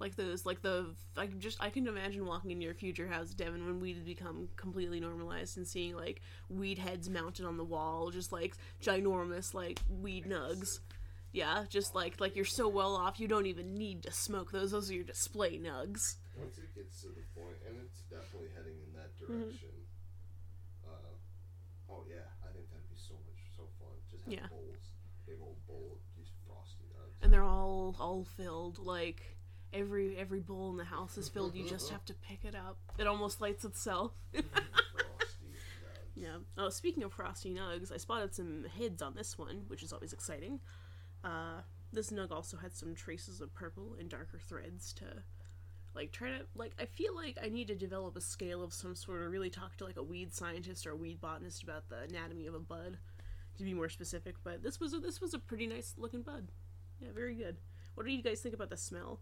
Like 0.00 0.16
those 0.16 0.46
like 0.46 0.62
the 0.62 0.86
i 1.16 1.26
just 1.26 1.62
i 1.62 1.68
can 1.70 1.86
imagine 1.86 2.24
walking 2.26 2.50
into 2.50 2.64
your 2.64 2.74
future 2.74 3.06
house 3.06 3.30
devin 3.34 3.64
when 3.66 3.80
weed 3.80 3.96
had 3.96 4.04
become 4.04 4.48
completely 4.56 4.98
normalized 5.00 5.56
and 5.56 5.66
seeing 5.66 5.94
like 5.94 6.20
weed 6.48 6.78
heads 6.78 7.08
mounted 7.10 7.44
on 7.44 7.56
the 7.56 7.64
wall 7.64 8.10
just 8.10 8.32
like 8.32 8.54
ginormous 8.82 9.52
like 9.54 9.78
weed 10.00 10.24
nugs 10.24 10.80
yeah 11.32 11.64
just 11.68 11.94
like 11.94 12.18
like 12.20 12.34
you're 12.34 12.44
so 12.44 12.66
well 12.66 12.96
off 12.96 13.20
you 13.20 13.28
don't 13.28 13.46
even 13.46 13.74
need 13.74 14.02
to 14.02 14.10
smoke 14.12 14.50
those 14.50 14.70
those 14.72 14.90
are 14.90 14.94
your 14.94 15.04
display 15.04 15.58
nugs 15.58 16.16
Once 16.36 16.56
it 16.58 16.74
gets 16.74 17.02
to 17.02 17.08
the 17.08 17.22
point, 17.38 17.56
and 17.68 17.76
it's 17.84 18.00
definitely 18.08 18.48
heading 18.56 18.74
in 18.86 18.92
that 18.94 19.12
Mm-hmm. 19.20 19.34
direction. 19.36 19.68
Uh, 20.86 21.12
oh 21.92 22.04
yeah, 22.08 22.24
I 22.42 22.48
think 22.52 22.66
that'd 22.70 22.88
be 22.88 22.96
so 22.96 23.14
much 23.28 23.40
so 23.56 23.68
fun. 23.78 23.92
Just 24.10 24.24
have 24.24 24.32
Yeah. 24.32 24.48
bowls, 24.48 24.84
big 25.26 25.36
old 25.42 25.60
bowl 25.68 25.98
of 25.98 26.02
these 26.16 26.32
frosty 26.46 26.84
nugs. 26.96 27.22
and 27.22 27.32
they're 27.32 27.44
all 27.44 27.94
all 28.00 28.24
filled 28.24 28.78
like 28.78 29.36
every 29.72 30.16
every 30.16 30.40
bowl 30.40 30.70
in 30.70 30.76
the 30.76 30.84
house 30.84 31.16
is 31.16 31.28
filled 31.28 31.54
you 31.54 31.68
just 31.68 31.90
have 31.90 32.04
to 32.04 32.14
pick 32.14 32.44
it 32.44 32.54
up 32.54 32.76
it 32.98 33.06
almost 33.06 33.40
lights 33.40 33.64
itself. 33.64 34.12
Yeah. 36.20 36.36
Oh, 36.58 36.68
speaking 36.68 37.02
of 37.02 37.14
frosty 37.14 37.50
nugs, 37.50 37.90
I 37.90 37.96
spotted 37.96 38.34
some 38.34 38.66
heads 38.78 39.00
on 39.00 39.14
this 39.14 39.38
one, 39.38 39.62
which 39.68 39.82
is 39.82 39.90
always 39.92 40.12
exciting. 40.12 40.60
Uh, 41.24 41.62
this 41.94 42.10
nug 42.10 42.30
also 42.30 42.58
had 42.58 42.74
some 42.74 42.94
traces 42.94 43.40
of 43.40 43.54
purple 43.54 43.96
and 43.98 44.10
darker 44.10 44.38
threads 44.38 44.92
to, 44.94 45.04
like, 45.94 46.12
try 46.12 46.28
to 46.28 46.40
like. 46.54 46.72
I 46.78 46.84
feel 46.84 47.16
like 47.16 47.38
I 47.42 47.48
need 47.48 47.68
to 47.68 47.74
develop 47.74 48.16
a 48.16 48.20
scale 48.20 48.62
of 48.62 48.74
some 48.74 48.94
sort, 48.94 49.22
or 49.22 49.30
really 49.30 49.48
talk 49.48 49.76
to 49.78 49.84
like 49.84 49.96
a 49.96 50.02
weed 50.02 50.34
scientist 50.34 50.86
or 50.86 50.90
a 50.90 50.96
weed 50.96 51.22
botanist 51.22 51.62
about 51.62 51.88
the 51.88 52.02
anatomy 52.02 52.46
of 52.46 52.54
a 52.54 52.60
bud, 52.60 52.98
to 53.56 53.64
be 53.64 53.72
more 53.72 53.88
specific. 53.88 54.34
But 54.44 54.62
this 54.62 54.78
was 54.78 54.92
a, 54.92 54.98
this 54.98 55.22
was 55.22 55.32
a 55.32 55.38
pretty 55.38 55.66
nice 55.66 55.94
looking 55.96 56.20
bud. 56.20 56.48
Yeah, 57.00 57.12
very 57.14 57.34
good. 57.34 57.56
What 57.94 58.04
do 58.04 58.12
you 58.12 58.22
guys 58.22 58.40
think 58.40 58.54
about 58.54 58.68
the 58.68 58.76
smell? 58.76 59.20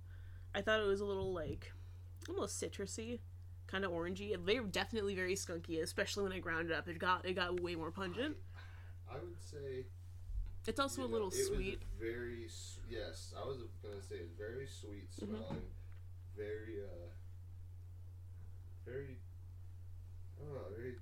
I 0.55 0.61
thought 0.63 0.81
it 0.81 0.87
was 0.87 1.01
a 1.01 1.05
little 1.05 1.33
like 1.33 1.73
almost 2.29 2.61
citrusy 2.63 3.21
kind 3.67 3.85
of 3.85 3.93
orangey. 3.93 4.35
They 4.45 4.61
were 4.61 4.67
definitely 4.67 5.15
very 5.15 5.35
skunky, 5.35 5.83
especially 5.83 6.25
when 6.25 6.33
I 6.33 6.39
ground 6.39 6.71
it 6.71 6.75
up. 6.77 6.89
It 6.89 6.99
got 6.99 7.25
it 7.27 7.35
got 7.35 7.61
way 7.61 7.75
more 7.75 7.91
pungent. 7.91 8.37
I 9.11 9.15
would 9.17 9.43
say 9.43 9.87
It's 10.67 10.81
also 10.81 11.03
you 11.03 11.07
a 11.07 11.09
know, 11.09 11.13
little 11.15 11.29
it 11.29 11.37
was 11.39 11.47
sweet. 11.47 11.83
very 11.99 12.45
s- 12.47 12.79
yes. 12.91 13.33
I 13.37 13.47
was 13.47 13.59
gonna 13.83 14.03
say 14.03 14.17
it's 14.17 14.33
very 14.33 14.67
sweet 14.67 15.11
Mhm. 15.13 15.29
smelling, 15.29 15.63
very 16.37 16.83
uh, 16.85 17.09
very 18.85 19.19
I 20.39 20.45
don't 20.45 20.55
know, 20.55 20.69
very 20.77 20.97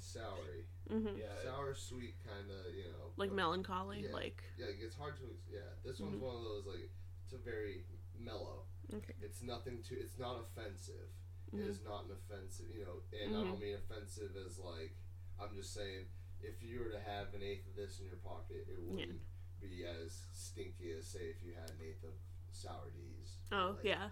soury, 0.00 0.64
hmm 0.88 1.06
Yeah, 1.16 1.24
it- 1.26 1.44
sour 1.44 1.74
sweet 1.74 2.14
kind 2.24 2.50
of 2.50 2.74
you 2.74 2.84
know 2.84 3.12
Like 3.16 3.30
but- 3.30 3.36
melancholy, 3.36 4.02
yeah. 4.04 4.12
like 4.12 4.42
Yeah, 4.58 4.66
it's 4.68 4.96
hard 4.96 5.16
to. 5.18 5.36
Yeah, 5.50 5.60
this 5.84 6.00
one's 6.00 6.16
Mhm. 6.16 6.20
one 6.20 6.36
of 6.36 6.42
those 6.44 6.66
like 6.66 6.90
it's 7.24 7.32
a 7.32 7.38
very 7.38 7.84
mellow. 8.18 8.66
Okay. 8.94 9.14
It's 9.20 9.42
nothing 9.42 9.82
to. 9.88 9.94
It's 9.98 10.18
not 10.18 10.40
offensive. 10.40 11.08
It 11.52 11.56
Mhm. 11.56 11.68
is 11.68 11.80
not 11.84 12.04
an 12.06 12.12
offensive. 12.12 12.66
You 12.74 12.84
know, 12.84 13.02
and 13.12 13.36
I 13.36 13.40
Mhm. 13.40 13.44
don't 13.50 13.60
mean 13.60 13.74
offensive 13.76 14.36
as 14.36 14.58
like 14.58 14.96
I'm 15.40 15.54
just 15.54 15.72
saying, 15.74 16.06
if 16.40 16.62
you 16.62 16.80
were 16.80 16.90
to 16.90 17.00
have 17.00 17.34
an 17.34 17.42
eighth 17.42 17.66
of 17.68 17.74
this 17.76 17.98
in 18.00 18.06
your 18.06 18.16
pocket, 18.16 18.66
it 18.68 18.80
wouldn't 18.80 19.20
be 19.60 19.84
as 19.84 20.26
stinky 20.32 20.92
as 20.92 21.06
say 21.06 21.30
if 21.30 21.42
you 21.42 21.54
had 21.54 21.70
an 21.70 21.80
eighth 21.82 22.04
of 22.04 22.14
sour 22.52 22.90
D's. 22.90 23.38
Oh 23.50 23.74
Like, 23.76 23.84
yeah, 23.84 24.10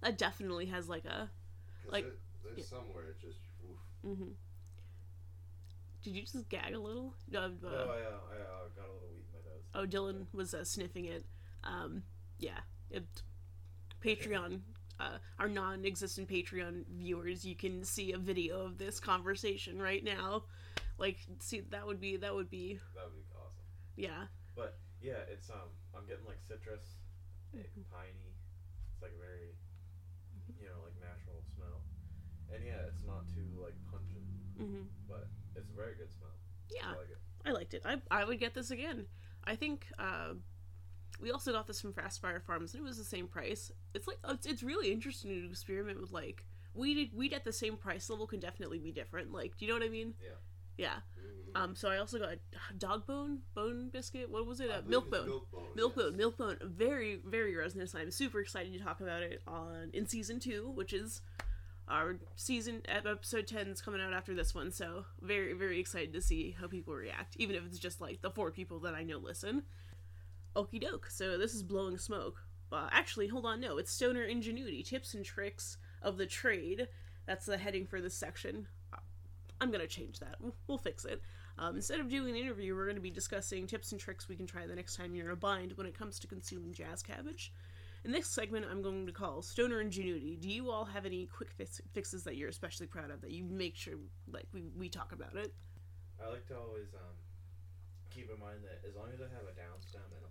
that 0.00 0.18
definitely 0.18 0.66
has 0.66 0.88
like 0.88 1.04
a 1.04 1.30
like- 1.86 2.04
there- 2.04 2.16
there's 2.42 2.58
yeah. 2.58 2.64
somewhere 2.64 3.10
it 3.10 3.18
just. 3.20 3.38
Oof. 3.64 3.78
hmm 4.02 4.32
Did 6.02 6.14
you 6.16 6.22
just 6.22 6.48
gag 6.50 6.74
a 6.74 6.78
little? 6.78 7.14
No, 7.30 7.40
uh, 7.44 7.50
oh, 7.64 7.66
I, 7.66 8.02
uh, 8.02 8.20
I 8.30 8.36
uh, 8.36 8.68
got 8.76 8.88
a 8.88 8.92
little 8.92 9.08
weed 9.10 9.24
in 9.26 9.32
my 9.32 9.40
nose. 9.50 9.64
oh, 9.74 9.86
Dylan 9.86 10.26
was 10.34 10.52
uh, 10.52 10.62
sniffing 10.64 11.06
it. 11.06 11.24
Um, 11.62 12.04
yeah, 12.38 12.60
it, 12.90 13.06
Patreon. 14.04 14.60
Uh, 15.00 15.18
our 15.40 15.48
non-existent 15.48 16.28
Patreon 16.28 16.84
viewers, 16.96 17.44
you 17.44 17.56
can 17.56 17.82
see 17.82 18.12
a 18.12 18.18
video 18.18 18.60
of 18.64 18.78
this 18.78 19.00
conversation 19.00 19.80
right 19.82 20.04
now. 20.04 20.44
Like, 20.98 21.18
see, 21.40 21.62
that 21.70 21.84
would 21.84 22.00
be 22.00 22.16
that 22.18 22.32
would 22.32 22.48
be 22.48 22.78
That 22.94 23.04
would 23.06 23.16
be 23.16 23.24
awesome. 23.34 23.64
yeah. 23.96 24.26
But 24.54 24.78
yeah, 25.02 25.26
it's 25.32 25.50
um, 25.50 25.74
I'm 25.96 26.06
getting 26.06 26.24
like 26.24 26.38
citrus, 26.46 27.00
like, 27.52 27.64
Mhm. 27.74 27.82
piney. 27.90 28.30
It's 28.92 29.02
like 29.02 29.18
very, 29.18 29.50
you 30.60 30.66
know, 30.66 30.78
like 30.84 30.94
natural 31.00 31.42
smell. 31.56 31.82
And 32.54 32.62
yeah, 32.64 32.86
it's 32.86 33.02
not 33.04 33.26
too 33.34 33.48
like 33.60 33.74
pungent, 33.90 34.28
Mm-hmm. 34.60 34.86
but 35.08 35.26
it's 35.56 35.70
a 35.70 35.74
very 35.74 35.96
good 35.96 36.12
smell. 36.12 36.38
Yeah, 36.70 36.92
I 36.92 36.96
like 36.96 37.10
it. 37.10 37.18
I 37.44 37.50
liked 37.50 37.74
it. 37.74 37.82
I, 37.84 37.96
I 38.10 38.24
would 38.24 38.38
get 38.38 38.54
this 38.54 38.70
again. 38.70 39.06
I 39.44 39.56
think 39.56 39.86
uh, 39.98 40.34
we 41.24 41.30
also 41.30 41.52
got 41.52 41.66
this 41.66 41.80
from 41.80 41.94
Fast 41.94 42.20
Fire 42.20 42.38
Farms, 42.46 42.74
and 42.74 42.82
it 42.82 42.86
was 42.86 42.98
the 42.98 43.04
same 43.04 43.26
price. 43.26 43.72
It's 43.94 44.06
like 44.06 44.18
it's, 44.28 44.46
it's 44.46 44.62
really 44.62 44.92
interesting 44.92 45.30
to 45.30 45.48
experiment 45.48 45.98
with 45.98 46.12
like 46.12 46.44
weed. 46.74 47.10
Weed 47.14 47.32
at 47.32 47.44
the 47.44 47.52
same 47.52 47.76
price 47.78 48.10
level 48.10 48.26
can 48.26 48.40
definitely 48.40 48.78
be 48.78 48.92
different. 48.92 49.32
Like, 49.32 49.56
do 49.56 49.64
you 49.64 49.72
know 49.72 49.78
what 49.78 49.86
I 49.86 49.88
mean? 49.88 50.12
Yeah. 50.22 50.36
Yeah. 50.76 50.94
Mhm. 51.18 51.62
Um. 51.62 51.76
So 51.76 51.88
I 51.88 51.96
also 51.96 52.18
got 52.18 52.36
dog 52.76 53.06
bone 53.06 53.38
bone 53.54 53.88
biscuit. 53.90 54.30
What 54.30 54.46
was 54.46 54.60
it? 54.60 54.70
Uh, 54.70 54.82
milk 54.86 55.10
bone. 55.10 55.26
Milk 55.26 55.50
bone. 55.50 55.62
Milk 55.74 55.94
yes. 55.96 56.04
bone, 56.04 56.16
milk 56.16 56.36
bone, 56.36 56.58
very, 56.62 57.20
very 57.24 57.56
resinous. 57.56 57.94
I'm 57.94 58.10
super 58.10 58.40
excited 58.40 58.74
to 58.74 58.78
talk 58.78 59.00
about 59.00 59.22
it 59.22 59.40
on 59.46 59.90
in 59.94 60.06
season 60.06 60.40
two, 60.40 60.72
which 60.74 60.92
is 60.92 61.22
our 61.88 62.18
season 62.36 62.82
episode 62.86 63.46
ten 63.46 63.68
is 63.68 63.80
coming 63.80 64.02
out 64.02 64.12
after 64.12 64.34
this 64.34 64.54
one. 64.54 64.70
So 64.72 65.06
very, 65.22 65.54
very 65.54 65.80
excited 65.80 66.12
to 66.12 66.20
see 66.20 66.54
how 66.60 66.66
people 66.66 66.92
react, 66.92 67.34
even 67.38 67.56
if 67.56 67.64
it's 67.64 67.78
just 67.78 68.02
like 68.02 68.20
the 68.20 68.30
four 68.30 68.50
people 68.50 68.80
that 68.80 68.94
I 68.94 69.04
know 69.04 69.18
listen. 69.18 69.62
Okie 70.56 70.80
doke. 70.80 71.10
So 71.10 71.36
this 71.36 71.54
is 71.54 71.62
blowing 71.62 71.98
smoke. 71.98 72.42
Uh, 72.72 72.88
actually, 72.90 73.28
hold 73.28 73.46
on. 73.46 73.60
No, 73.60 73.78
it's 73.78 73.92
stoner 73.92 74.24
ingenuity, 74.24 74.82
tips 74.82 75.14
and 75.14 75.24
tricks 75.24 75.76
of 76.02 76.16
the 76.16 76.26
trade. 76.26 76.88
That's 77.26 77.46
the 77.46 77.58
heading 77.58 77.86
for 77.86 78.00
this 78.00 78.14
section. 78.14 78.66
I'm 79.60 79.70
gonna 79.70 79.86
change 79.86 80.20
that. 80.20 80.36
We'll, 80.40 80.54
we'll 80.66 80.78
fix 80.78 81.04
it. 81.04 81.22
Um, 81.56 81.76
instead 81.76 82.00
of 82.00 82.08
doing 82.08 82.30
an 82.30 82.36
interview, 82.36 82.74
we're 82.74 82.92
to 82.92 83.00
be 83.00 83.10
discussing 83.10 83.66
tips 83.66 83.92
and 83.92 84.00
tricks 84.00 84.28
we 84.28 84.34
can 84.36 84.46
try 84.46 84.66
the 84.66 84.74
next 84.74 84.96
time 84.96 85.14
you're 85.14 85.26
in 85.26 85.32
a 85.32 85.36
bind 85.36 85.72
when 85.76 85.86
it 85.86 85.96
comes 85.96 86.18
to 86.18 86.26
consuming 86.26 86.72
jazz 86.72 87.02
cabbage. 87.02 87.52
In 88.04 88.10
this 88.10 88.26
segment, 88.26 88.66
I'm 88.70 88.82
going 88.82 89.06
to 89.06 89.12
call 89.12 89.40
Stoner 89.40 89.80
Ingenuity. 89.80 90.36
Do 90.36 90.50
you 90.50 90.70
all 90.70 90.84
have 90.84 91.06
any 91.06 91.24
quick 91.26 91.52
fix- 91.52 91.80
fixes 91.94 92.22
that 92.24 92.36
you're 92.36 92.50
especially 92.50 92.86
proud 92.86 93.10
of 93.10 93.22
that 93.22 93.30
you 93.30 93.44
make 93.44 93.76
sure 93.76 93.94
like 94.30 94.46
we, 94.52 94.64
we 94.76 94.88
talk 94.88 95.12
about 95.12 95.36
it? 95.36 95.54
I 96.22 96.28
like 96.28 96.46
to 96.48 96.58
always 96.58 96.92
um, 96.92 97.16
keep 98.10 98.28
in 98.30 98.38
mind 98.38 98.60
that 98.64 98.86
as 98.86 98.94
long 98.94 99.08
as 99.14 99.20
I 99.20 99.30
have 99.32 99.48
a 99.48 99.56
down 99.56 99.80
stem 99.80 100.02
and 100.10 100.23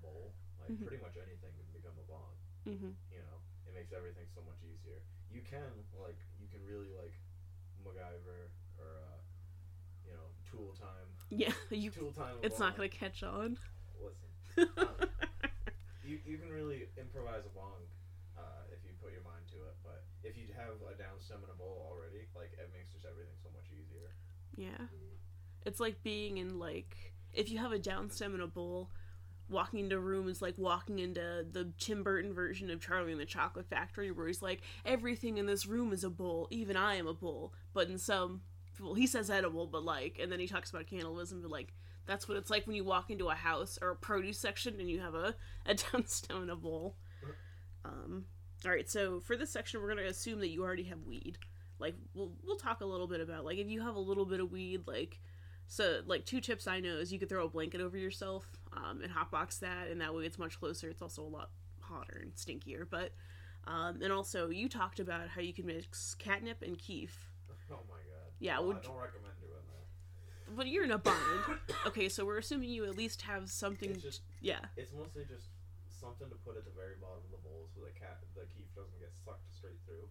like 0.64 0.80
Mhm. 0.80 0.88
pretty 0.88 1.02
much 1.04 1.16
anything 1.20 1.52
can 1.54 1.68
become 1.76 1.96
a 2.00 2.06
bong. 2.08 2.34
Mm-hmm. 2.66 2.94
You 3.12 3.22
know, 3.28 3.38
it 3.68 3.74
makes 3.76 3.92
everything 3.92 4.26
so 4.34 4.42
much 4.48 4.60
easier. 4.64 5.04
You 5.30 5.42
can 5.44 5.72
like 6.00 6.20
you 6.40 6.48
can 6.48 6.64
really 6.66 6.90
like 6.96 7.14
MacGyver 7.84 8.48
or 8.80 8.88
uh, 9.04 9.20
you 10.08 10.14
know 10.16 10.32
Tool 10.50 10.72
time. 10.80 11.10
Yeah, 11.30 11.52
you. 11.70 11.92
Tool 11.92 12.12
time. 12.14 12.38
It's 12.42 12.60
not 12.60 12.78
going 12.78 12.90
to 12.90 12.96
catch 12.96 13.24
on. 13.24 13.58
Listen, 14.00 14.30
you 16.06 16.20
you 16.26 16.38
can 16.38 16.50
really 16.52 16.88
improvise 16.98 17.44
a 17.46 17.54
bong 17.56 17.84
uh, 18.38 18.64
if 18.72 18.80
you 18.86 18.92
put 19.02 19.12
your 19.12 19.24
mind 19.24 19.48
to 19.52 19.58
it. 19.68 19.76
But 19.84 20.04
if 20.24 20.38
you 20.38 20.48
have 20.56 20.80
a 20.88 20.96
down 20.98 21.20
stem 21.20 21.40
and 21.44 21.52
a 21.52 21.56
bowl 21.58 21.88
already, 21.92 22.28
like 22.36 22.54
it 22.56 22.70
makes 22.72 22.92
just 22.94 23.06
everything 23.06 23.36
so 23.42 23.50
much 23.52 23.68
easier. 23.74 24.14
yeah, 24.56 24.88
it's 25.66 25.80
like 25.80 26.04
being 26.04 26.38
in 26.38 26.60
like 26.60 27.14
if 27.34 27.50
you 27.50 27.58
have 27.58 27.72
a 27.72 27.80
down 27.80 28.10
stem 28.10 28.34
and 28.34 28.44
a 28.44 28.48
bowl. 28.48 28.90
Walking 29.54 29.82
into 29.82 29.98
a 29.98 30.00
room 30.00 30.28
is 30.28 30.42
like 30.42 30.58
walking 30.58 30.98
into 30.98 31.46
the 31.52 31.72
Tim 31.78 32.02
Burton 32.02 32.34
version 32.34 32.72
of 32.72 32.82
Charlie 32.82 33.12
and 33.12 33.22
the 33.22 33.26
Chocolate 33.26 33.70
Factory, 33.70 34.12
where 34.12 34.26
he's 34.26 34.42
like, 34.42 34.62
everything 34.84 35.38
in 35.38 35.46
this 35.46 35.68
room 35.68 35.94
is 35.94 36.04
a 36.04 36.10
bowl, 36.10 36.48
even 36.50 36.76
I 36.76 36.96
am 36.96 37.06
a 37.06 37.14
bowl. 37.14 37.54
But 37.72 37.88
in 37.88 38.00
some, 38.00 38.42
well, 38.82 38.96
he 38.96 39.06
says 39.06 39.30
edible, 39.30 39.68
but 39.68 39.86
like, 39.86 40.18
and 40.20 40.32
then 40.32 40.40
he 40.40 40.48
talks 40.48 40.72
about 40.72 40.88
cannibalism, 40.88 41.42
but 41.44 41.52
like, 41.52 41.72
that's 42.08 42.28
what 42.28 42.36
it's 42.36 42.50
like 42.50 42.66
when 42.66 42.76
you 42.76 42.84
walk 42.84 43.12
into 43.12 43.30
a 43.30 43.36
house 43.36 43.78
or 43.80 43.92
a 43.92 43.96
produce 43.96 44.40
section 44.40 44.80
and 44.80 44.90
you 44.90 45.00
have 45.00 45.14
a, 45.14 45.36
a 45.68 45.78
stem 46.08 46.50
a 46.50 46.56
bowl. 46.56 46.96
Um, 47.86 48.26
all 48.66 48.72
right, 48.72 48.90
so 48.90 49.20
for 49.20 49.38
this 49.38 49.52
section, 49.52 49.82
we're 49.82 49.90
gonna 49.90 50.08
assume 50.08 50.40
that 50.40 50.50
you 50.50 50.64
already 50.64 50.86
have 50.86 51.04
weed. 51.06 51.38
Like, 51.78 51.94
we'll 52.16 52.32
we'll 52.44 52.58
talk 52.58 52.82
a 52.82 52.86
little 52.86 53.08
bit 53.08 53.22
about 53.22 53.46
like 53.46 53.60
if 53.60 53.70
you 53.70 53.82
have 53.82 53.96
a 53.96 54.00
little 54.00 54.26
bit 54.26 54.40
of 54.40 54.52
weed, 54.52 54.88
like. 54.88 55.20
So, 55.66 56.02
like, 56.06 56.26
two 56.26 56.42
tips 56.42 56.68
I 56.68 56.82
know 56.82 56.98
is 56.98 57.12
you 57.12 57.18
could 57.18 57.30
throw 57.30 57.46
a 57.46 57.50
blanket 57.50 57.80
over 57.80 57.98
yourself 57.98 58.46
um, 58.76 59.02
and 59.02 59.12
hotbox 59.14 59.60
that, 59.60 59.88
and 59.90 60.02
that 60.02 60.14
way 60.14 60.24
it's 60.26 60.40
much 60.40 60.60
closer. 60.60 60.90
It's 60.90 61.02
also 61.02 61.22
a 61.24 61.28
lot 61.30 61.50
hotter 61.82 62.20
and 62.22 62.34
stinkier. 62.36 62.86
But, 62.90 63.12
um, 63.68 64.02
and 64.02 64.12
also, 64.12 64.50
you 64.50 64.68
talked 64.70 65.00
about 65.00 65.30
how 65.30 65.42
you 65.42 65.54
can 65.54 65.66
mix 65.66 66.16
catnip 66.16 66.62
and 66.62 66.78
keef. 66.78 67.30
Oh 67.72 67.80
my 67.90 67.96
god. 68.06 68.30
Yeah, 68.40 68.60
Well, 68.60 68.76
would- 68.76 68.84
I 68.84 68.92
don't 68.92 69.00
recommend 69.02 69.34
doing 69.42 69.66
that. 69.72 69.86
But 70.54 70.68
you're 70.68 70.84
in 70.84 70.92
a 70.92 71.00
bind. 71.00 71.58
okay, 71.88 72.06
so 72.12 72.22
we're 72.28 72.38
assuming 72.44 72.70
you 72.70 72.84
at 72.86 72.94
least 73.00 73.24
have 73.24 73.50
something. 73.50 73.90
It's 73.90 74.04
just 74.04 74.22
yeah. 74.44 74.60
It's 74.78 74.92
mostly 74.94 75.24
just 75.26 75.48
something 75.88 76.28
to 76.30 76.36
put 76.46 76.60
at 76.60 76.68
the 76.68 76.76
very 76.76 77.00
bottom 77.02 77.24
of 77.26 77.32
the 77.32 77.40
bowl 77.42 77.72
so 77.74 77.82
the 77.82 77.96
cat 77.98 78.20
the 78.36 78.44
keef 78.52 78.68
doesn't 78.76 79.00
get 79.00 79.16
sucked 79.16 79.48
straight 79.56 79.80
through. 79.88 80.06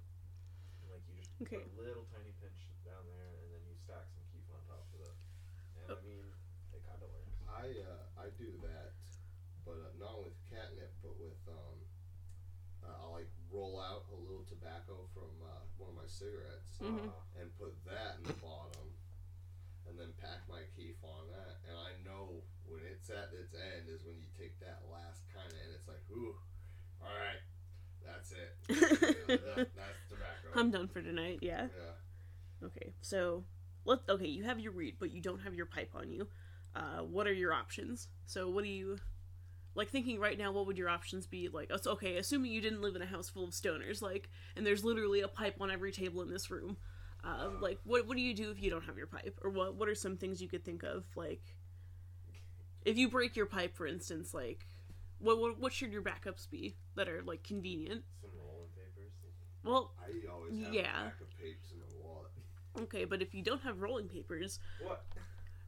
And, 0.83 0.89
like 0.91 1.05
you 1.07 1.15
just 1.21 1.31
Okay. 1.45 1.61
put 1.63 1.71
a 1.71 1.87
little 1.87 2.09
tiny 2.11 2.33
pinch 2.43 2.67
down 2.83 3.05
there 3.15 3.31
and 3.45 3.49
then 3.53 3.63
you 3.69 3.77
stack 3.79 4.09
some 4.11 4.25
keef 4.33 4.43
on 4.51 4.59
top 4.67 4.89
of 4.97 5.01
it. 5.07 5.15
And 5.85 5.87
Oh. 5.93 6.01
I 6.01 6.03
mean, 6.03 6.25
it 6.75 6.83
kind 6.89 6.99
of 6.99 7.13
works. 7.13 7.37
I 7.47 7.69
uh, 7.85 8.02
I 8.23 8.31
do 8.39 8.55
that, 8.63 8.95
but 9.67 9.79
uh, 9.83 9.91
not 9.99 10.23
with 10.23 10.35
catnip, 10.51 10.95
but 11.03 11.19
with 11.19 11.39
um, 11.51 11.79
uh, 12.87 13.03
I'll 13.03 13.13
like 13.19 13.31
roll 13.51 13.79
out 13.83 14.07
a 14.15 14.17
little 14.17 14.47
tobacco 14.47 15.07
from 15.13 15.31
uh, 15.43 15.63
one 15.79 15.91
of 15.91 15.97
my 15.99 16.07
cigarettes 16.09 16.79
Mhm. 16.83 17.11
Uh, 17.11 17.41
and 17.43 17.51
put 17.59 17.75
that 17.85 18.19
in 18.19 18.25
the 18.31 18.39
bottom, 18.43 18.87
and 19.87 19.99
then 19.99 20.13
pack 20.21 20.47
my 20.49 20.63
keef 20.77 20.97
on 21.03 21.27
that. 21.35 21.59
And 21.69 21.77
I 21.79 21.93
know 22.07 22.43
when 22.67 22.83
it's 22.87 23.11
at 23.11 23.31
its 23.35 23.55
end 23.55 23.89
is 23.89 24.05
when 24.05 24.17
you 24.19 24.27
take 24.39 24.59
that 24.61 24.83
last 24.91 25.23
kind 25.35 25.47
of, 25.51 25.59
and 25.67 25.75
it's 25.75 25.89
like, 25.89 26.03
ooh, 26.11 26.35
all 27.03 27.11
right, 27.11 27.43
that's 28.05 28.33
it. 28.33 28.55
You 28.69 29.35
know, 29.35 29.57
that- 29.57 29.75
that's 29.75 30.03
tobacco. 30.09 30.49
I'm 30.55 30.71
done 30.71 30.89
for 30.89 31.03
tonight. 31.03 31.39
Yeah. 31.43 31.69
yeah. 31.71 32.67
Okay, 32.67 32.95
so 33.01 33.45
let's. 33.85 34.03
okay, 34.09 34.27
you 34.29 34.45
have 34.45 34.61
your 34.61 34.73
weed, 34.73 34.97
but 35.01 35.11
you 35.13 35.21
don't 35.21 35.41
have 35.41 35.55
your 35.55 35.67
pipe 35.67 35.91
on 35.95 36.11
you. 36.11 36.29
Uh, 36.75 37.01
what 37.01 37.27
are 37.27 37.33
your 37.33 37.53
options? 37.53 38.09
So 38.27 38.49
what 38.49 38.65
do 38.65 38.71
you 38.71 38.99
like 39.75 39.91
thinking 39.91 40.19
right 40.19 40.39
now? 40.39 40.53
What 40.53 40.67
would 40.67 40.79
your 40.79 40.89
options 40.89 41.27
be? 41.27 41.49
Like, 41.49 41.71
okay, 41.87 42.17
assuming 42.17 42.53
you 42.53 42.61
didn't 42.61 42.81
live 42.83 42.97
in 42.97 43.03
a 43.03 43.07
house 43.07 43.29
full 43.29 43.45
of 43.45 43.51
stoners, 43.51 44.01
like, 44.03 44.29
and 44.57 44.65
there's 44.67 44.85
literally 44.85 45.21
a 45.21 45.29
pipe 45.29 45.57
on 45.61 45.71
every 45.71 45.93
table 45.93 46.23
in 46.23 46.31
this 46.31 46.51
room. 46.51 46.77
Uh, 47.25 47.51
like, 47.61 47.79
what 47.85 48.07
what 48.07 48.17
do 48.17 48.23
you 48.23 48.35
do 48.35 48.51
if 48.51 48.63
you 48.63 48.71
don't 48.71 48.85
have 48.85 48.97
your 48.97 49.07
pipe, 49.07 49.39
or 49.43 49.51
what 49.51 49.75
what 49.77 49.89
are 49.89 49.95
some 49.95 50.17
things 50.17 50.41
you 50.43 50.49
could 50.49 50.65
think 50.65 50.83
of? 50.83 51.05
Like, 51.15 51.43
if 52.85 52.97
you 52.99 53.09
break 53.09 53.37
your 53.37 53.47
pipe, 53.47 53.77
for 53.77 53.87
instance, 53.87 54.35
like, 54.35 54.67
what 55.19 55.39
what, 55.39 55.59
what 55.61 55.73
should 55.73 55.93
your 55.93 56.03
backups 56.03 56.49
be 56.51 56.75
that 56.97 57.09
are 57.09 57.23
like 57.23 57.43
convenient? 57.45 58.03
some 58.21 58.31
rolling 58.39 58.69
papers. 58.75 59.13
Well, 59.65 59.95
I 60.01 60.29
always 60.33 60.65
have 60.65 60.75
Yeah. 60.75 61.01
a 61.01 61.05
pack 61.05 61.21
of 61.21 61.31
papers 61.39 61.71
in 61.73 61.79
my 61.79 61.87
wallet. 62.05 62.33
okay, 62.81 63.05
but 63.05 63.23
if 63.23 63.33
you 63.35 63.43
don't 63.43 63.63
have 63.63 63.81
rolling 63.81 64.09
papers, 64.09 64.59
What? 64.83 65.05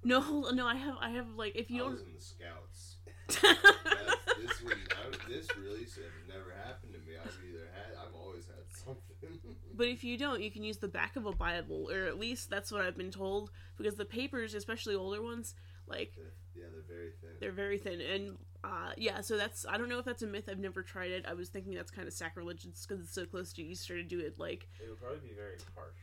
No, 0.05 0.21
hold 0.21 0.47
on, 0.47 0.57
no, 0.57 0.67
I 0.67 0.77
have 0.77 0.97
I 1.01 1.11
have 1.11 1.27
like 1.37 1.57
if 1.57 1.71
you 1.71 1.77
I 1.83 1.85
don't. 1.85 1.93
was 1.93 2.03
in 2.03 2.15
the 2.15 2.21
scouts. 2.21 2.97
That's, 3.29 4.25
this 4.39 4.63
was 4.63 4.75
I, 4.91 5.29
this 5.29 5.49
really 5.57 5.87
should 5.87 6.05
have 6.05 6.29
never 6.29 6.53
happened 6.65 6.93
to 6.93 6.99
me. 7.01 7.17
I've 7.23 7.37
either 7.49 7.67
had 7.75 7.97
I've 8.07 8.15
always 8.15 8.47
had 8.47 8.65
something. 8.71 9.01
But 9.77 9.89
if 9.89 10.05
you 10.05 10.17
don't, 10.17 10.41
you 10.41 10.53
can 10.53 10.63
use 10.63 10.77
the 10.77 10.87
back 10.87 11.17
of 11.17 11.27
a 11.27 11.33
Bible, 11.33 11.91
or 11.93 12.05
at 12.05 12.17
least 12.17 12.49
that's 12.49 12.71
what 12.71 12.81
I've 12.83 12.97
been 12.97 13.11
told. 13.11 13.51
Because 13.77 13.97
the 13.97 14.05
papers, 14.05 14.55
especially 14.55 14.95
older 14.95 15.21
ones, 15.21 15.55
like 15.89 16.13
They're- 16.17 16.33
yeah, 16.55 16.67
they're 16.73 16.83
very 16.97 17.11
thin. 17.21 17.31
they're 17.41 17.51
very 17.51 17.79
thin, 17.79 18.01
and 18.01 18.37
uh, 18.63 18.93
yeah. 18.97 19.21
So 19.21 19.37
that's 19.37 19.67
I 19.69 19.77
don't 19.77 19.89
know 19.89 19.99
if 19.99 20.05
that's 20.05 20.23
a 20.23 20.29
myth. 20.29 20.45
I've 20.49 20.61
never 20.61 20.83
tried 20.83 21.11
it. 21.11 21.25
I 21.29 21.35
was 21.35 21.49
thinking 21.49 21.75
that's 21.75 21.91
kind 21.91 22.07
of 22.07 22.15
sacrilegious 22.15 22.87
because 22.87 23.03
it's 23.03 23.13
so 23.15 23.27
close 23.27 23.53
to 23.55 23.63
Easter 23.63 23.97
to 23.97 24.05
do 24.05 24.21
it. 24.21 24.39
Like, 24.39 24.69
It 24.81 24.89
would 24.89 25.01
probably 25.01 25.19
be 25.29 25.35
very 25.35 25.57
harsh. 25.75 25.97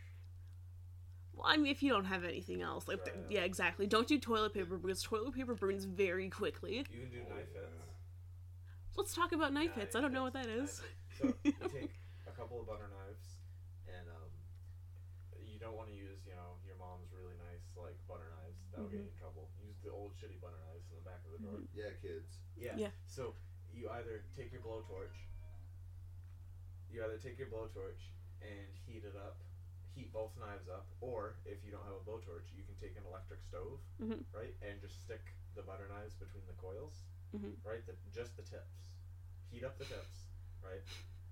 Well, 1.34 1.46
I 1.48 1.58
mean, 1.58 1.72
if 1.72 1.82
you 1.84 1.92
don't 1.92 2.06
have 2.06 2.24
anything 2.24 2.62
else, 2.62 2.88
like, 2.88 3.06
Right. 3.06 3.16
yeah, 3.30 3.42
exactly. 3.42 3.88
Don't 3.88 4.08
do 4.08 4.20
toilet 4.20 4.54
paper 4.54 4.78
because 4.78 5.02
toilet 5.04 5.34
paper 5.34 5.56
burns 5.56 5.86
very 5.86 6.30
quickly. 6.30 6.78
You 6.92 7.00
can 7.02 7.10
do 7.10 7.24
knife 7.30 7.52
hits. 7.54 7.78
Let's 8.98 9.14
talk 9.16 9.32
about 9.32 9.54
knife 9.54 9.74
hits. 9.76 9.96
I 9.96 10.02
don't 10.02 10.14
know 10.14 10.24
what 10.24 10.34
that 10.34 10.48
Knife 10.48 10.64
is. 10.64 10.82
hits. 10.82 11.20
So 11.20 11.34
you 11.44 11.54
take 11.72 11.92
a 12.28 12.32
couple 12.32 12.60
of 12.60 12.68
butter 12.68 12.90
knives, 12.92 13.40
and 13.88 14.06
um, 14.12 14.32
you 15.48 15.58
don't 15.60 15.76
want 15.80 15.90
to 15.90 15.96
use, 15.96 16.20
you 16.28 16.36
know, 16.36 16.60
your 16.68 16.76
mom's 16.76 17.08
really 17.16 17.36
nice 17.40 17.64
like 17.80 17.96
butter 18.08 18.28
knives. 18.36 18.60
without 18.72 18.88
Mhm. 18.88 18.92
getting 18.92 19.08
in 19.12 19.18
trouble. 19.20 19.50
Use 19.64 19.80
the 19.84 19.90
old 19.92 20.16
shitty 20.16 20.40
butter 20.40 20.60
knives 20.68 20.88
in 20.92 20.96
the 21.00 21.04
back 21.08 21.24
of 21.26 21.32
the 21.32 21.40
drawer. 21.40 21.60
Mhm. 21.60 21.68
Yeah, 21.74 21.92
kids. 22.02 22.40
Yeah. 22.56 22.76
Yeah. 22.78 22.92
So 23.08 23.36
you 23.74 23.90
either 23.90 24.24
take 24.36 24.52
your 24.52 24.62
blowtorch, 24.62 25.16
you 26.92 27.04
either 27.04 27.18
take 27.18 27.38
your 27.40 27.48
blowtorch 27.48 28.12
and 28.42 28.68
heat 28.86 29.04
it 29.06 29.16
up, 29.16 29.38
heat 29.96 30.12
both 30.14 30.32
knives 30.40 30.68
up, 30.70 30.88
or 31.02 31.36
if 31.46 31.64
you 31.66 31.72
don't 31.72 31.84
have 31.84 31.96
a 32.00 32.04
blowtorch, 32.08 32.48
you 32.56 32.64
can 32.64 32.76
take 32.80 32.96
an 32.98 33.04
electric 33.08 33.44
stove, 33.44 33.80
Mhm. 34.00 34.24
right, 34.34 34.56
and 34.62 34.80
just 34.82 35.02
stick 35.04 35.22
the 35.56 35.62
butter 35.64 35.88
knives 35.88 36.16
between 36.16 36.46
the 36.48 36.54
coils, 36.54 37.04
Mhm. 37.34 37.56
right, 37.64 37.86
the, 37.86 37.96
just 38.12 38.36
the 38.38 38.44
tips. 38.44 38.80
Heat 39.52 39.64
up 39.64 39.78
the 39.78 39.86
tips, 39.86 40.28
right, 40.64 40.82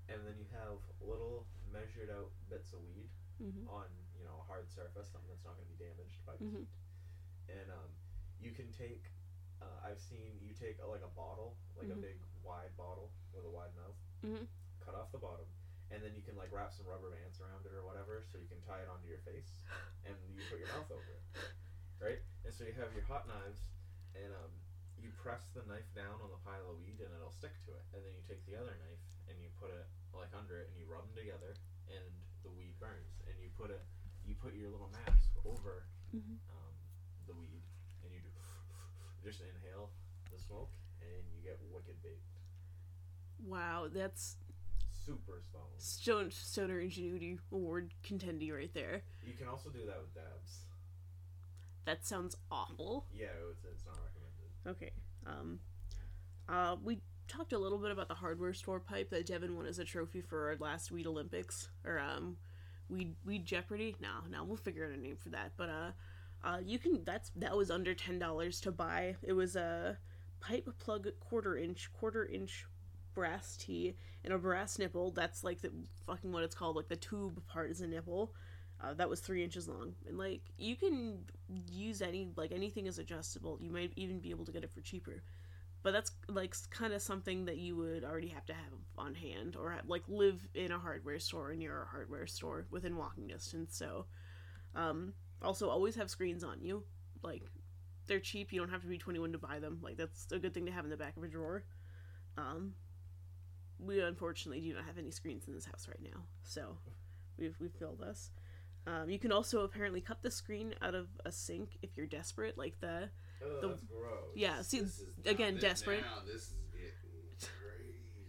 and 0.10 0.26
then 0.28 0.36
you 0.38 0.46
have 0.52 0.80
little 1.00 1.48
measured 1.72 2.10
out 2.10 2.32
bits 2.50 2.74
of 2.74 2.84
weed 2.84 3.10
Mhm. 3.40 3.68
on 3.70 3.88
you 4.18 4.26
know 4.26 4.36
a 4.40 4.44
hard 4.44 4.70
surface, 4.70 5.08
something 5.10 5.30
that's 5.30 5.46
not 5.46 5.56
going 5.56 5.68
to 5.68 5.74
be 5.78 5.84
damaged 5.86 6.20
by 6.26 6.36
the 6.36 6.44
Mhm. 6.46 6.58
heat. 6.60 6.70
And 7.48 7.72
um, 7.72 7.90
you 8.42 8.52
can 8.52 8.72
take. 8.74 9.06
Uh, 9.62 9.80
I've 9.84 10.00
seen 10.02 10.40
you 10.42 10.54
take 10.54 10.80
a, 10.80 10.88
like 10.88 11.02
a 11.04 11.08
bottle, 11.10 11.56
like 11.76 11.90
a 11.90 11.96
big 11.96 12.18
wide 12.44 12.76
bottle 12.78 13.12
with 13.34 13.44
a 13.46 13.50
wide 13.50 13.76
mouth. 13.76 13.96
Mhm. 14.24 14.48
Cut 14.80 14.96
off 14.96 15.12
the 15.12 15.18
bottom, 15.18 15.46
and 15.92 16.00
then 16.06 16.14
you 16.16 16.22
can 16.22 16.38
like 16.38 16.50
wrap 16.54 16.72
some 16.74 16.86
rubber 16.88 17.10
bands 17.14 17.42
around 17.42 17.66
it 17.66 17.74
or 17.74 17.82
whatever, 17.86 18.22
so 18.30 18.38
you 18.38 18.48
can 18.50 18.62
tie 18.66 18.82
it 18.82 18.90
onto 18.90 19.10
your 19.10 19.22
face, 19.26 19.62
and 20.06 20.14
you 20.34 20.42
put 20.50 20.60
your 20.62 20.70
mouth 20.74 20.90
over 20.94 21.10
it, 21.18 21.24
right? 22.02 22.22
And 22.46 22.52
so 22.54 22.64
you 22.66 22.74
have 22.78 22.94
your 22.94 23.06
hot 23.10 23.26
knives, 23.30 23.66
and 24.14 24.30
um, 24.34 24.54
you 25.00 25.10
press 25.18 25.48
the 25.56 25.64
knife 25.66 25.88
down 25.96 26.20
on 26.22 26.30
the 26.34 26.42
pile 26.46 26.70
of 26.70 26.78
weed, 26.82 27.00
and 27.02 27.10
it'll 27.16 27.34
stick 27.34 27.56
to 27.68 27.72
it. 27.74 27.84
And 27.96 28.02
then 28.06 28.12
you 28.14 28.24
take 28.28 28.44
the 28.50 28.56
other 28.60 28.76
knife 28.84 29.00
and 29.32 29.38
you 29.40 29.48
put 29.62 29.70
it 29.72 29.86
like 30.14 30.34
under 30.36 30.58
it, 30.60 30.70
and 30.72 30.76
you 30.78 30.86
rub 30.90 31.06
them 31.08 31.16
together, 31.16 31.54
and 31.90 32.06
the 32.44 32.50
weed 32.52 32.74
burns. 32.82 33.22
And 33.30 33.38
you 33.42 33.50
put 33.56 33.70
it, 33.70 33.82
you 34.26 34.34
put 34.38 34.54
your 34.58 34.70
little 34.74 34.90
mask 35.06 35.30
over 35.46 35.86
Mhm. 36.14 36.42
um, 36.50 36.74
the 37.30 37.34
weed, 37.38 37.62
and 38.04 38.10
you 38.14 38.20
do 38.26 38.32
just 39.24 39.42
inhale 39.42 39.90
the 40.34 40.38
smoke, 40.42 40.74
and 41.02 41.22
you 41.34 41.42
get 41.46 41.62
wicked 41.70 42.02
baked. 42.02 42.26
Wow, 43.46 43.88
that's 43.88 44.36
Super 45.10 45.42
stoned. 45.42 45.66
Stone, 45.78 46.32
Stoner 46.32 46.80
Ingenuity 46.80 47.40
Award 47.52 47.94
contendee 48.08 48.54
right 48.54 48.74
there. 48.74 49.02
You 49.26 49.34
can 49.34 49.48
also 49.48 49.70
do 49.70 49.80
that 49.88 50.00
with 50.02 50.14
dabs. 50.14 50.66
That 51.86 52.06
sounds 52.06 52.36
awful. 52.52 53.08
Yeah, 53.12 53.28
it's, 53.50 53.66
it's 53.66 53.86
not 53.86 53.98
recommended. 53.98 54.68
Okay. 54.68 54.92
Um, 55.26 55.60
uh, 56.48 56.76
we 56.84 57.00
talked 57.28 57.54
a 57.54 57.58
little 57.58 57.80
bit 57.80 57.90
about 57.90 58.08
the 58.08 58.14
hardware 58.16 58.54
store 58.54 58.80
pipe 58.80 59.10
that 59.10 59.26
Devin 59.26 59.56
won 59.56 59.66
as 59.66 59.80
a 59.80 59.86
trophy 59.86 60.22
for 60.22 60.50
our 60.50 60.58
last 60.60 60.92
Weed 60.92 61.08
Olympics 61.08 61.70
or 61.84 62.00
um, 62.00 62.38
Weed 62.90 63.16
Weed 63.26 63.46
Jeopardy. 63.46 63.96
No, 64.00 64.10
no, 64.30 64.44
we'll 64.44 64.58
figure 64.58 64.86
out 64.86 64.92
a 64.92 64.98
name 64.98 65.16
for 65.16 65.30
that. 65.30 65.54
But 65.58 65.70
uh, 65.70 65.92
uh, 66.44 66.58
you 66.64 66.78
can. 66.78 67.04
That's 67.04 67.32
that 67.36 67.58
was 67.58 67.72
under 67.72 67.96
ten 67.96 68.20
dollars 68.20 68.62
to 68.62 68.72
buy. 68.72 69.16
It 69.24 69.34
was 69.34 69.56
a 69.56 69.98
pipe 70.40 70.68
plug 70.80 71.08
quarter 71.20 71.58
inch 71.58 71.90
quarter 71.94 72.26
inch 72.26 72.66
brass 73.20 73.58
tee 73.58 73.96
and 74.24 74.34
a 74.34 74.38
brass 74.38 74.80
nipple. 74.80 75.12
That's 75.12 75.44
like 75.44 75.62
the 75.62 75.72
fucking 76.08 76.32
what 76.32 76.44
it's 76.44 76.56
called. 76.56 76.76
Like 76.76 76.88
the 76.88 76.96
tube 76.96 77.42
part 77.48 77.70
is 77.70 77.82
a 77.82 77.88
nipple. 77.88 78.34
Uh, 78.82 78.94
that 78.94 79.10
was 79.10 79.20
three 79.20 79.44
inches 79.44 79.68
long, 79.68 79.94
and 80.08 80.18
like 80.18 80.42
you 80.58 80.76
can 80.78 81.20
use 81.70 82.02
any 82.02 82.30
like 82.38 82.54
anything 82.54 82.88
is 82.88 82.98
adjustable. 82.98 83.58
You 83.60 83.72
might 83.72 83.92
even 83.98 84.20
be 84.20 84.30
able 84.30 84.46
to 84.46 84.54
get 84.54 84.64
it 84.64 84.72
for 84.72 84.80
cheaper, 84.80 85.22
but 85.84 85.92
that's 85.92 86.12
like 86.30 86.56
kind 86.70 86.94
of 86.94 87.02
something 87.02 87.44
that 87.46 87.58
you 87.58 87.76
would 87.76 88.06
already 88.06 88.30
have 88.30 88.46
to 88.46 88.54
have 88.54 88.72
on 88.98 89.16
hand 89.16 89.58
or 89.60 89.72
have, 89.72 89.86
like 89.86 90.04
live 90.08 90.48
in 90.56 90.72
a 90.72 90.80
hardware 90.80 91.20
store 91.20 91.54
near 91.56 91.84
a 91.84 91.88
hardware 91.88 92.26
store 92.26 92.68
within 92.72 92.96
walking 92.96 93.28
distance. 93.28 93.76
So, 93.76 94.06
um, 94.76 95.14
also 95.42 95.68
always 95.68 95.96
have 95.96 96.10
screens 96.10 96.44
on 96.46 96.62
you. 96.62 96.84
Like 97.22 97.44
they're 98.08 98.22
cheap. 98.22 98.54
You 98.54 98.62
don't 98.62 98.72
have 98.72 98.84
to 98.84 98.88
be 98.88 98.98
twenty 98.98 99.20
one 99.20 99.34
to 99.34 99.38
buy 99.38 99.60
them. 99.60 99.80
Like 99.82 99.98
that's 99.98 100.32
a 100.32 100.40
good 100.40 100.54
thing 100.54 100.68
to 100.68 100.72
have 100.72 100.86
in 100.86 100.90
the 100.90 100.96
back 100.96 101.18
of 101.18 101.24
a 101.24 101.28
drawer. 101.28 101.66
Um, 102.38 102.76
we 103.80 104.02
unfortunately 104.02 104.62
do 104.62 104.74
not 104.74 104.86
have 104.86 104.98
any 104.98 105.12
screens 105.12 105.48
in 105.48 105.54
this 105.54 105.66
house 105.66 105.88
right 105.88 106.02
now, 106.04 106.24
so 106.44 106.78
we've 107.38 107.56
we've 107.60 107.74
filled 107.74 108.02
us. 108.02 108.32
Um, 108.88 109.10
you 109.10 109.20
can 109.20 109.32
also 109.32 109.62
apparently 109.62 110.02
cut 110.02 110.22
the 110.24 110.32
screen 110.32 110.74
out 110.82 110.96
of 110.96 111.08
a 111.26 111.32
sink 111.32 111.78
if 111.82 111.96
you're 111.98 112.08
desperate, 112.08 112.58
like 112.58 112.80
the 112.80 113.10
Oh, 113.44 113.62
The- 113.62 113.68
that's 113.70 113.84
gross. 113.84 114.32
yeah. 114.36 114.62
See, 114.62 114.80
This 114.82 115.00
is 115.00 115.08
again, 115.26 115.56
now, 115.56 115.62
desperate. 115.62 116.02
Now 116.02 116.20
this 116.26 116.52
is 116.52 116.56
getting 116.74 116.92
crazy. 117.40 118.28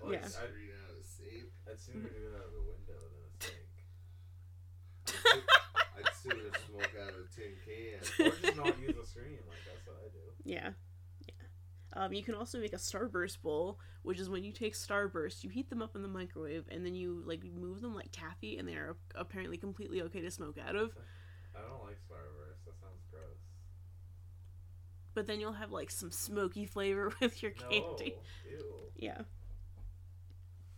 Cut 0.00 0.12
Yeah. 0.12 0.20
the 0.20 0.28
screen 0.28 0.70
out 0.84 0.90
of 0.90 0.96
the 0.98 1.04
sink. 1.04 1.50
I'd 1.68 1.78
sooner 1.80 2.08
do 2.08 2.28
it 2.28 2.34
out 2.38 2.44
of 2.46 2.52
the 2.52 2.60
window 2.60 3.00
than 3.10 3.24
a 3.24 3.26
sink. 3.42 3.56
I'd 5.96 6.10
sooner 6.22 6.50
smoke 6.66 6.94
out 7.02 7.10
of 7.10 7.16
a 7.26 7.28
tin 7.34 7.52
can. 7.64 7.98
or 8.26 8.30
just 8.36 8.56
not 8.56 8.78
use 8.80 8.96
a 8.96 9.06
screen. 9.06 9.38
Like 9.48 9.62
that's 9.66 9.84
what 9.86 9.96
I 10.04 10.08
do. 10.12 10.18
Yeah. 10.44 10.54
Yeah. 10.54 10.70
Um, 11.96 12.12
you 12.12 12.24
can 12.24 12.34
also 12.34 12.58
make 12.58 12.72
a 12.72 12.76
starburst 12.76 13.40
bowl, 13.40 13.78
which 14.02 14.18
is 14.18 14.28
when 14.28 14.42
you 14.42 14.52
take 14.52 14.74
starburst, 14.74 15.44
you 15.44 15.50
heat 15.50 15.70
them 15.70 15.80
up 15.80 15.94
in 15.94 16.02
the 16.02 16.08
microwave, 16.08 16.64
and 16.70 16.84
then 16.84 16.94
you 16.94 17.22
like 17.24 17.42
move 17.44 17.80
them 17.80 17.94
like 17.94 18.08
taffy, 18.10 18.58
and 18.58 18.68
they 18.68 18.74
are 18.74 18.96
apparently 19.14 19.56
completely 19.56 20.02
okay 20.02 20.20
to 20.20 20.30
smoke 20.30 20.58
out 20.58 20.74
of. 20.74 20.90
I 21.56 21.60
don't 21.60 21.82
like 21.84 21.98
Starburst. 22.10 22.64
That 22.66 22.74
sounds 22.80 23.00
gross. 23.12 23.38
But 25.14 25.28
then 25.28 25.38
you'll 25.38 25.52
have 25.52 25.70
like 25.70 25.90
some 25.92 26.10
smoky 26.10 26.66
flavor 26.66 27.12
with 27.20 27.42
your 27.42 27.52
No. 27.60 27.68
candy. 27.96 28.14
Ew. 28.50 28.74
Yeah. 28.96 29.20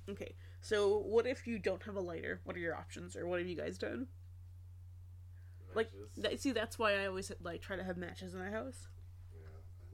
Okay. 0.08 0.34
So 0.60 0.98
what 0.98 1.26
if 1.26 1.46
you 1.46 1.58
don't 1.58 1.82
have 1.84 1.96
a 1.96 2.00
lighter? 2.00 2.40
What 2.44 2.56
are 2.56 2.60
your 2.60 2.76
options, 2.76 3.16
or 3.16 3.26
what 3.26 3.38
have 3.38 3.48
you 3.48 3.56
guys 3.56 3.78
done? 3.78 4.06
Like, 5.74 5.90
Matches. 5.92 6.22
That, 6.22 6.40
see, 6.40 6.52
that's 6.52 6.78
why 6.78 6.94
I 7.02 7.06
always 7.06 7.32
like 7.42 7.60
try 7.60 7.76
to 7.76 7.84
have 7.84 7.96
matches 7.96 8.34
in 8.34 8.40
the 8.40 8.50
house. 8.50 8.88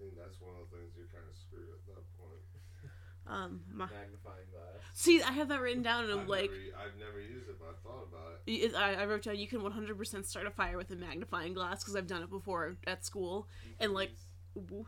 Yeah, 0.02 0.08
I 0.08 0.10
think 0.10 0.18
that's 0.18 0.40
one 0.40 0.54
of 0.58 0.66
the 0.70 0.76
things 0.76 0.90
you're 0.98 1.06
kind 1.14 1.24
of 1.30 1.36
screwed 1.38 1.70
at 1.70 1.86
that 1.94 2.02
point. 2.18 2.42
Um, 3.24 3.60
my, 3.70 3.86
magnifying 3.86 4.50
glass. 4.50 4.82
see, 4.94 5.22
I 5.22 5.30
have 5.30 5.46
that 5.48 5.60
written 5.60 5.82
down, 5.82 6.04
and 6.04 6.12
I'm 6.12 6.20
I've 6.26 6.28
like, 6.28 6.50
never, 6.50 6.90
I've 6.90 6.98
never 6.98 7.20
used 7.20 7.48
it, 7.48 7.54
but 7.60 7.68
I've 7.70 7.78
thought 7.78 8.08
about 8.10 8.42
it. 8.46 8.50
It- 8.50 8.74
I, 8.74 8.94
I 8.94 9.06
wrote 9.06 9.22
down 9.22 9.36
you 9.38 9.46
can 9.46 9.60
100% 9.60 10.26
start 10.26 10.46
a 10.46 10.50
fire 10.50 10.76
with 10.76 10.90
a 10.90 10.96
magnifying 10.96 11.54
glass 11.54 11.84
because 11.84 11.94
I've 11.94 12.08
done 12.08 12.22
it 12.22 12.30
before 12.30 12.74
at 12.84 13.04
school. 13.04 13.46
You 13.64 13.74
And, 13.78 13.92
like- 13.94 14.10
use, 14.10 14.64
Ooh. 14.72 14.86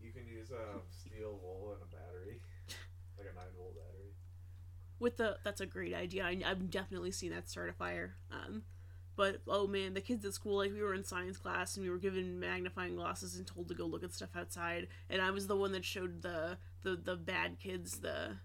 you 0.00 0.12
can 0.12 0.26
use 0.26 0.50
a 0.50 0.80
steel 0.90 1.38
wool 1.42 1.76
and 1.76 1.82
a 1.82 1.94
battery, 1.94 2.40
like 3.18 3.26
a 3.30 3.34
nine 3.36 3.52
volt 3.54 3.74
battery. 3.76 4.12
With 4.98 5.18
the 5.18 5.36
that's 5.44 5.60
a 5.60 5.66
great 5.66 5.92
idea. 5.92 6.24
I, 6.24 6.40
I've 6.46 6.70
definitely 6.70 7.10
seen 7.10 7.32
that 7.32 7.50
start 7.50 7.68
a 7.68 7.74
fire. 7.74 8.14
Um, 8.32 8.62
but 9.16 9.40
oh 9.48 9.66
man, 9.66 9.94
the 9.94 10.00
kids 10.00 10.24
at 10.24 10.34
school 10.34 10.58
like 10.58 10.72
we 10.72 10.82
were 10.82 10.94
in 10.94 11.04
science 11.04 11.36
class 11.36 11.76
and 11.76 11.84
we 11.84 11.90
were 11.90 11.98
given 11.98 12.40
magnifying 12.40 12.96
glasses 12.96 13.36
and 13.36 13.46
told 13.46 13.68
to 13.68 13.74
go 13.74 13.86
look 13.86 14.04
at 14.04 14.12
stuff 14.12 14.36
outside. 14.36 14.88
And 15.08 15.22
I 15.22 15.30
was 15.30 15.46
the 15.46 15.56
one 15.56 15.72
that 15.72 15.84
showed 15.84 16.22
the 16.22 16.58
the 16.82 16.96
the 16.96 17.16
bad 17.16 17.58
kids 17.58 17.98
the 17.98 18.36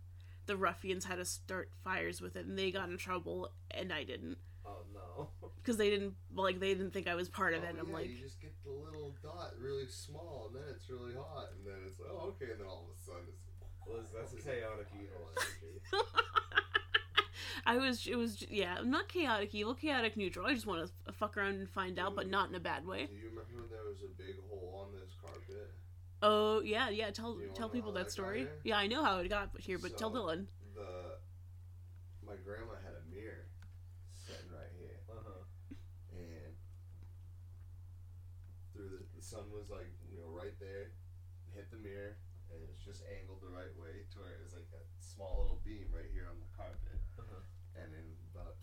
the 0.45 0.57
ruffians 0.57 1.05
how 1.05 1.15
to 1.15 1.25
start 1.25 1.69
fires 1.83 2.21
with 2.21 2.35
it, 2.35 2.45
and 2.45 2.57
they 2.57 2.71
got 2.71 2.89
in 2.89 2.97
trouble, 2.97 3.51
and 3.71 3.93
I 3.93 4.03
didn't 4.03 4.37
Oh 4.65 4.85
no. 4.93 5.29
because 5.61 5.77
they 5.77 5.89
didn't 5.89 6.13
like 6.35 6.59
they 6.59 6.73
didn't 6.73 6.93
think 6.93 7.07
I 7.07 7.15
was 7.15 7.29
part 7.29 7.53
of 7.53 7.63
oh, 7.63 7.67
it. 7.67 7.75
Oh, 7.77 7.81
I'm 7.81 7.87
yeah, 7.89 7.93
like, 7.93 8.09
you 8.09 8.17
just 8.17 8.41
get 8.41 8.53
the 8.63 8.71
little 8.71 9.15
dot 9.21 9.53
really 9.59 9.87
small, 9.87 10.51
and 10.51 10.55
then 10.55 10.69
it's 10.75 10.89
really 10.89 11.13
hot, 11.13 11.49
and 11.55 11.65
then 11.65 11.81
it's 11.87 11.99
like, 11.99 12.09
oh, 12.11 12.33
okay, 12.35 12.51
and 12.51 12.61
then 12.61 12.67
all 12.67 12.89
of 12.89 12.97
a 12.97 13.01
sudden 13.01 13.25
it's. 13.27 13.45
Well, 13.87 14.05
that's 14.13 14.33
chaotic 14.43 14.87
evil 14.93 15.31
energy. 15.33 15.81
I 17.65 17.77
was, 17.77 18.07
it 18.07 18.15
was, 18.15 18.45
yeah, 18.49 18.77
not 18.83 19.07
chaotic 19.07 19.53
evil, 19.53 19.73
chaotic 19.75 20.15
neutral. 20.17 20.45
I 20.45 20.53
just 20.53 20.65
want 20.65 20.89
to 21.05 21.11
fuck 21.13 21.37
around 21.37 21.55
and 21.55 21.69
find 21.69 21.99
out, 21.99 22.15
but 22.15 22.29
not 22.29 22.49
in 22.49 22.55
a 22.55 22.59
bad 22.59 22.85
way. 22.85 23.05
Do 23.07 23.13
you 23.13 23.29
remember 23.29 23.55
when 23.55 23.69
there 23.69 23.85
was 23.87 24.01
a 24.03 24.11
big 24.17 24.35
hole 24.49 24.85
on 24.87 24.99
this 24.99 25.11
carpet? 25.21 25.71
Oh 26.21 26.59
yeah, 26.61 26.89
yeah. 26.89 27.11
Tell 27.11 27.37
tell 27.55 27.69
people 27.69 27.93
that 27.93 28.05
that 28.05 28.11
story. 28.11 28.47
Yeah, 28.63 28.77
I 28.77 28.87
know 28.87 29.03
how 29.03 29.19
it 29.19 29.29
got 29.29 29.51
here, 29.57 29.77
but 29.79 29.97
tell 29.97 30.11
Dylan. 30.11 30.47
The 30.75 31.15
my 32.25 32.35
grandma 32.43 32.75
had 32.83 32.93
a 32.99 33.03
mirror 33.09 33.47
sitting 34.11 34.51
right 34.51 34.67
here, 34.77 34.99
Uh 35.09 35.23
huh. 35.23 35.43
and 36.11 36.53
through 38.73 38.89
the, 38.89 39.01
the 39.15 39.23
sun 39.23 39.47
was 39.51 39.69
like 39.71 39.89
you 40.11 40.19
know 40.19 40.29
right 40.31 40.55
there, 40.59 40.91
hit 41.55 41.71
the 41.71 41.79
mirror, 41.79 42.17
and 42.51 42.59
it's 42.67 42.83
just 42.83 43.01
angled 43.07 43.39
the 43.41 43.51
right 43.51 43.71
way 43.79 44.03
to 44.11 44.15
where 44.19 44.35
it 44.35 44.43
was 44.43 44.53
like 44.55 44.69
a 44.75 44.83
small 44.99 45.43
little 45.47 45.61
beam 45.63 45.87
right 45.91 46.09
here 46.11 46.27
on 46.29 46.37
the 46.39 46.51
carpet. 46.55 46.99
Uh-huh. 47.17 47.43
And 47.79 47.95
in 47.95 48.07
about 48.35 48.59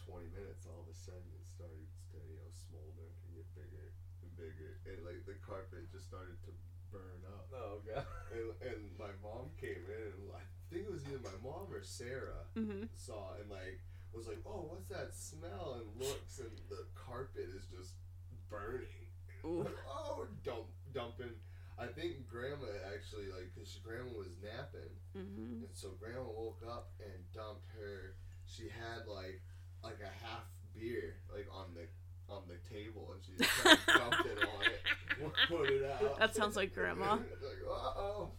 20 0.62 0.64
minutes, 0.64 0.64
all 0.68 0.80
of 0.80 0.88
a 0.88 0.96
sudden, 0.96 1.28
it 1.36 1.44
started 1.44 1.84
to, 2.12 2.18
you 2.24 2.36
know, 2.40 2.48
smolder 2.52 3.08
and 3.24 3.28
get 3.36 3.48
bigger 3.52 3.92
and 4.24 4.30
bigger. 4.36 4.80
And, 4.88 5.04
like, 5.04 5.20
the 5.28 5.36
carpet 5.44 5.90
just 5.92 6.08
started 6.08 6.40
to 6.48 6.52
burn 6.92 7.20
up. 7.28 7.50
Oh 7.52 7.82
god. 7.84 8.06
And, 8.32 8.48
and 8.62 8.80
my 8.98 9.12
mom 9.20 9.52
came 9.60 9.84
in, 9.90 10.08
and 10.16 10.30
I 10.32 10.44
think 10.70 10.86
it 10.88 10.92
was 10.92 11.04
either 11.04 11.20
my 11.22 11.36
mom 11.44 11.68
or 11.72 11.82
Sarah 11.82 12.46
Mm-hmm. 12.56 12.88
saw 12.96 13.36
and, 13.40 13.50
like, 13.50 13.80
was 14.12 14.28
like, 14.28 14.40
oh, 14.46 14.72
what's 14.72 14.88
that 14.88 15.12
smell? 15.12 15.76
And 15.82 15.88
looks, 16.00 16.40
and 16.40 16.52
the 16.72 16.88
carpet 16.96 17.52
is 17.52 17.68
just 17.68 18.00
burning. 18.48 19.12
Ooh. 19.44 19.62
Like, 19.62 19.76
oh, 19.84 20.26
dump, 20.44 20.72
dumping. 20.94 21.36
I 21.76 21.92
think 21.92 22.24
grandma 22.24 22.72
actually, 22.88 23.28
like, 23.28 23.52
because 23.52 23.76
grandma 23.84 24.08
was 24.16 24.32
napping. 24.40 24.96
Mm-hmm. 25.12 25.68
And 25.68 25.74
so 25.76 25.92
grandma 26.00 26.24
woke 26.24 26.64
up 26.64 26.96
and 27.04 27.20
dumped 27.36 27.68
her. 27.76 28.16
She 28.48 28.70
had 28.72 29.04
like 29.04 29.42
like 29.82 29.98
a 30.02 30.24
half 30.26 30.42
beer 30.74 31.16
like 31.32 31.46
on 31.52 31.66
the 31.74 31.86
on 32.32 32.42
the 32.48 32.56
table, 32.74 33.12
and 33.14 33.22
she 33.24 33.32
just 33.38 33.64
dumped 33.86 34.26
it 34.26 34.38
on 34.38 34.62
it. 34.64 35.32
put 35.48 35.70
it 35.70 35.84
out. 35.84 36.18
That 36.18 36.34
sounds 36.34 36.56
like 36.56 36.74
grandma. 36.74 37.12
like, 37.16 37.22
uh-oh. 37.68 38.30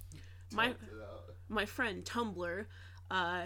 My- 0.52 0.67
Toughed 0.69 0.84
it 0.84 1.02
out. 1.02 1.23
my 1.50 1.65
friend 1.65 2.04
Tumblr 2.06 2.65
uh, 3.10 3.41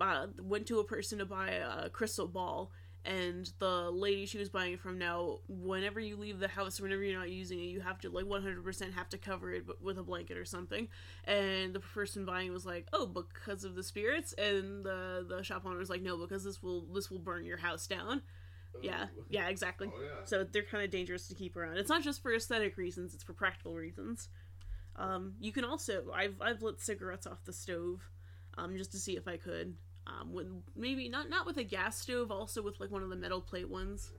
uh, 0.00 0.26
went 0.40 0.66
to 0.66 0.80
a 0.80 0.84
person 0.84 1.18
to 1.18 1.24
buy 1.26 1.50
a 1.50 1.88
crystal 1.90 2.26
ball, 2.26 2.72
and 3.04 3.50
the 3.58 3.90
lady 3.90 4.26
she 4.26 4.38
was 4.38 4.48
buying 4.48 4.74
it 4.74 4.80
from 4.80 4.98
now, 4.98 5.38
whenever 5.48 5.98
you 6.00 6.16
leave 6.16 6.38
the 6.38 6.48
house, 6.48 6.80
whenever 6.80 7.02
you're 7.02 7.18
not 7.18 7.30
using 7.30 7.58
it, 7.58 7.64
you 7.64 7.80
have 7.80 7.98
to 8.00 8.10
like 8.10 8.26
100% 8.26 8.94
have 8.94 9.08
to 9.10 9.18
cover 9.18 9.52
it 9.52 9.64
with 9.80 9.98
a 9.98 10.02
blanket 10.02 10.36
or 10.36 10.44
something. 10.44 10.88
And 11.24 11.74
the 11.74 11.80
person 11.80 12.24
buying 12.24 12.52
was 12.52 12.64
like, 12.66 12.86
"Oh, 12.92 13.06
because 13.06 13.64
of 13.64 13.74
the 13.74 13.82
spirits," 13.82 14.32
and 14.34 14.84
the 14.84 15.26
the 15.28 15.42
shop 15.42 15.62
owner 15.66 15.78
was 15.78 15.90
like, 15.90 16.02
"No, 16.02 16.16
because 16.16 16.44
this 16.44 16.62
will 16.62 16.82
this 16.92 17.10
will 17.10 17.18
burn 17.18 17.44
your 17.44 17.58
house 17.58 17.86
down." 17.86 18.22
Yeah, 18.80 19.06
yeah, 19.28 19.48
exactly. 19.48 19.90
Oh 19.94 20.02
yeah. 20.02 20.24
So 20.24 20.44
they're 20.44 20.62
kind 20.62 20.84
of 20.84 20.90
dangerous 20.90 21.28
to 21.28 21.34
keep 21.34 21.56
around. 21.56 21.78
It's 21.78 21.90
not 21.90 22.02
just 22.02 22.22
for 22.22 22.34
aesthetic 22.34 22.76
reasons; 22.76 23.14
it's 23.14 23.24
for 23.24 23.32
practical 23.34 23.74
reasons. 23.74 24.28
Um, 24.96 25.34
you 25.40 25.52
can 25.52 25.64
also 25.64 26.04
I've 26.14 26.40
I've 26.40 26.62
lit 26.62 26.80
cigarettes 26.80 27.26
off 27.26 27.44
the 27.44 27.52
stove, 27.52 28.02
um, 28.58 28.76
just 28.76 28.92
to 28.92 28.98
see 28.98 29.16
if 29.16 29.26
I 29.28 29.36
could. 29.36 29.74
Um, 30.06 30.32
with 30.32 30.48
maybe 30.74 31.08
not 31.08 31.30
not 31.30 31.46
with 31.46 31.56
a 31.58 31.64
gas 31.64 32.00
stove, 32.00 32.30
also 32.32 32.60
with 32.62 32.80
like 32.80 32.90
one 32.90 33.02
of 33.02 33.08
the 33.10 33.16
metal 33.16 33.40
plate 33.40 33.68
ones. 33.70 34.10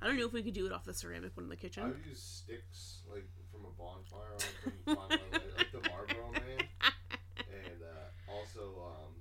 I 0.00 0.06
don't 0.06 0.16
know 0.18 0.26
if 0.26 0.32
we 0.32 0.42
could 0.42 0.54
do 0.54 0.66
it 0.66 0.72
off 0.72 0.84
the 0.84 0.94
ceramic 0.94 1.36
one 1.36 1.44
in 1.44 1.50
the 1.50 1.56
kitchen. 1.56 1.82
I've 1.84 2.06
used 2.06 2.22
sticks 2.22 3.02
like 3.10 3.26
from 3.50 3.64
a 3.66 3.70
bonfire 3.78 4.34
on 4.34 4.40
couldn't 4.62 4.84
find 4.86 5.08
my 5.10 5.38
lighter, 5.38 5.52
like 5.58 5.72
the 5.72 5.82
Marlboro 5.90 6.30
Man, 6.32 6.62
and 7.38 7.80
uh, 7.82 8.32
also 8.32 8.82
um, 8.86 9.14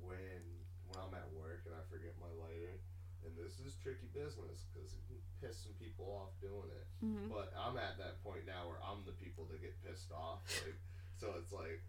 when 0.00 0.42
when 0.88 0.96
I'm 1.00 1.14
at 1.16 1.28
work 1.32 1.64
and 1.64 1.74
I 1.74 1.82
forget 1.88 2.12
my 2.20 2.28
lighter, 2.36 2.76
and 3.24 3.32
this 3.36 3.56
is 3.64 3.76
tricky 3.80 4.08
business 4.12 4.68
because 4.68 4.92
it 4.92 5.02
can 5.08 5.18
piss 5.40 5.64
some 5.64 5.76
people 5.80 6.04
off 6.12 6.36
doing 6.44 6.68
it. 6.72 6.86
Mhm. 7.04 7.28
But 7.32 7.52
I'm 7.56 7.76
at 7.80 7.96
that 7.98 8.20
point 8.22 8.44
now 8.44 8.68
where 8.68 8.80
I'm 8.84 9.04
the 9.08 9.16
people 9.16 9.48
that 9.48 9.60
get 9.64 9.76
pissed 9.80 10.12
off, 10.12 10.44
like 10.64 10.76
so 11.16 11.32
it's 11.40 11.52
like, 11.52 11.80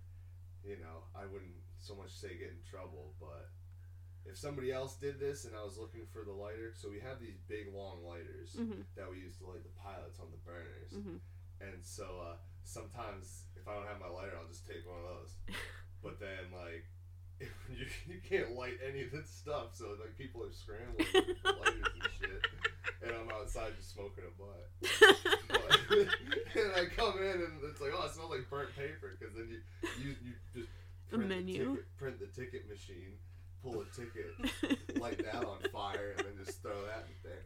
you 0.63 0.78
know, 0.80 1.04
I 1.15 1.26
wouldn't 1.28 1.60
so 1.84 1.96
much 1.96 2.12
to 2.13 2.19
say 2.19 2.38
get 2.38 2.50
in 2.56 2.62
trouble, 2.69 3.13
but. 3.19 3.50
If 4.26 4.38
somebody 4.38 4.72
else 4.72 4.96
did 4.96 5.19
this 5.19 5.43
and 5.43 5.52
I 5.54 5.65
was 5.67 5.78
looking 5.78 6.08
for 6.08 6.24
the 6.24 6.32
lighter, 6.32 6.72
so 6.74 6.88
we 6.89 7.02
have 7.04 7.19
these 7.19 7.36
big 7.50 7.67
long 7.76 8.06
lighters, 8.08 8.56
Mhm. 8.56 8.86
that 8.96 9.12
we 9.12 9.19
use 9.19 9.36
to 9.39 9.48
light 9.48 9.63
the 9.67 9.76
pilots 9.84 10.17
on 10.17 10.32
the 10.32 10.38
burners. 10.48 10.93
Mhm. 10.96 11.19
And 11.60 11.84
so 11.84 12.22
uh, 12.24 12.38
sometimes 12.63 13.43
if 13.60 13.67
I 13.67 13.76
don't 13.76 13.86
have 13.86 14.00
my 14.00 14.08
lighter, 14.08 14.32
I'll 14.39 14.48
just 14.48 14.65
take 14.65 14.88
one 14.88 14.96
of 15.04 15.04
those. 15.19 15.36
but 16.02 16.22
then 16.22 16.52
like 16.56 16.86
you, 17.69 17.86
you 18.08 18.22
can't 18.24 18.56
light 18.56 18.80
any 18.80 19.04
of 19.04 19.12
this 19.12 19.28
stuff, 19.30 19.76
so 19.76 19.98
like 20.00 20.15
people 20.17 20.41
are 20.41 20.54
scrambling 20.54 21.04
for 21.43 21.52
lighters 21.60 21.91
and 21.91 22.08
shit. 22.17 22.48
And 23.04 23.12
I'm 23.12 23.30
outside 23.30 23.76
just 23.76 23.91
smoking 23.91 24.24
a 24.24 24.32
butt. 24.39 24.72
But, 25.52 26.08
and 26.56 26.72
I 26.80 26.86
come 26.96 27.19
in 27.19 27.43
and 27.43 27.60
it's 27.69 27.82
like, 27.82 27.91
oh, 27.93 28.06
it 28.06 28.13
smells 28.13 28.32
like 28.32 28.50
burnt 28.50 28.74
paper 28.74 29.17
because 29.19 29.36
then 29.36 29.50
you 29.52 29.60
you 30.00 30.15
you 30.24 30.34
just 30.56 30.69
print 31.17 31.30
menu. 31.30 31.54
The 31.63 31.69
ticket, 31.69 31.97
print 31.97 32.19
the 32.19 32.28
ticket 32.41 32.69
machine, 32.69 33.13
pull 33.63 33.82
a 33.82 33.86
ticket, 33.95 34.97
light 35.02 35.17
that 35.23 35.43
on 35.45 35.60
fire, 35.71 36.15
and 36.17 36.26
then 36.28 36.45
just 36.45 36.62
throw 36.62 36.86
that 36.86 37.06
in 37.08 37.30
there. 37.30 37.43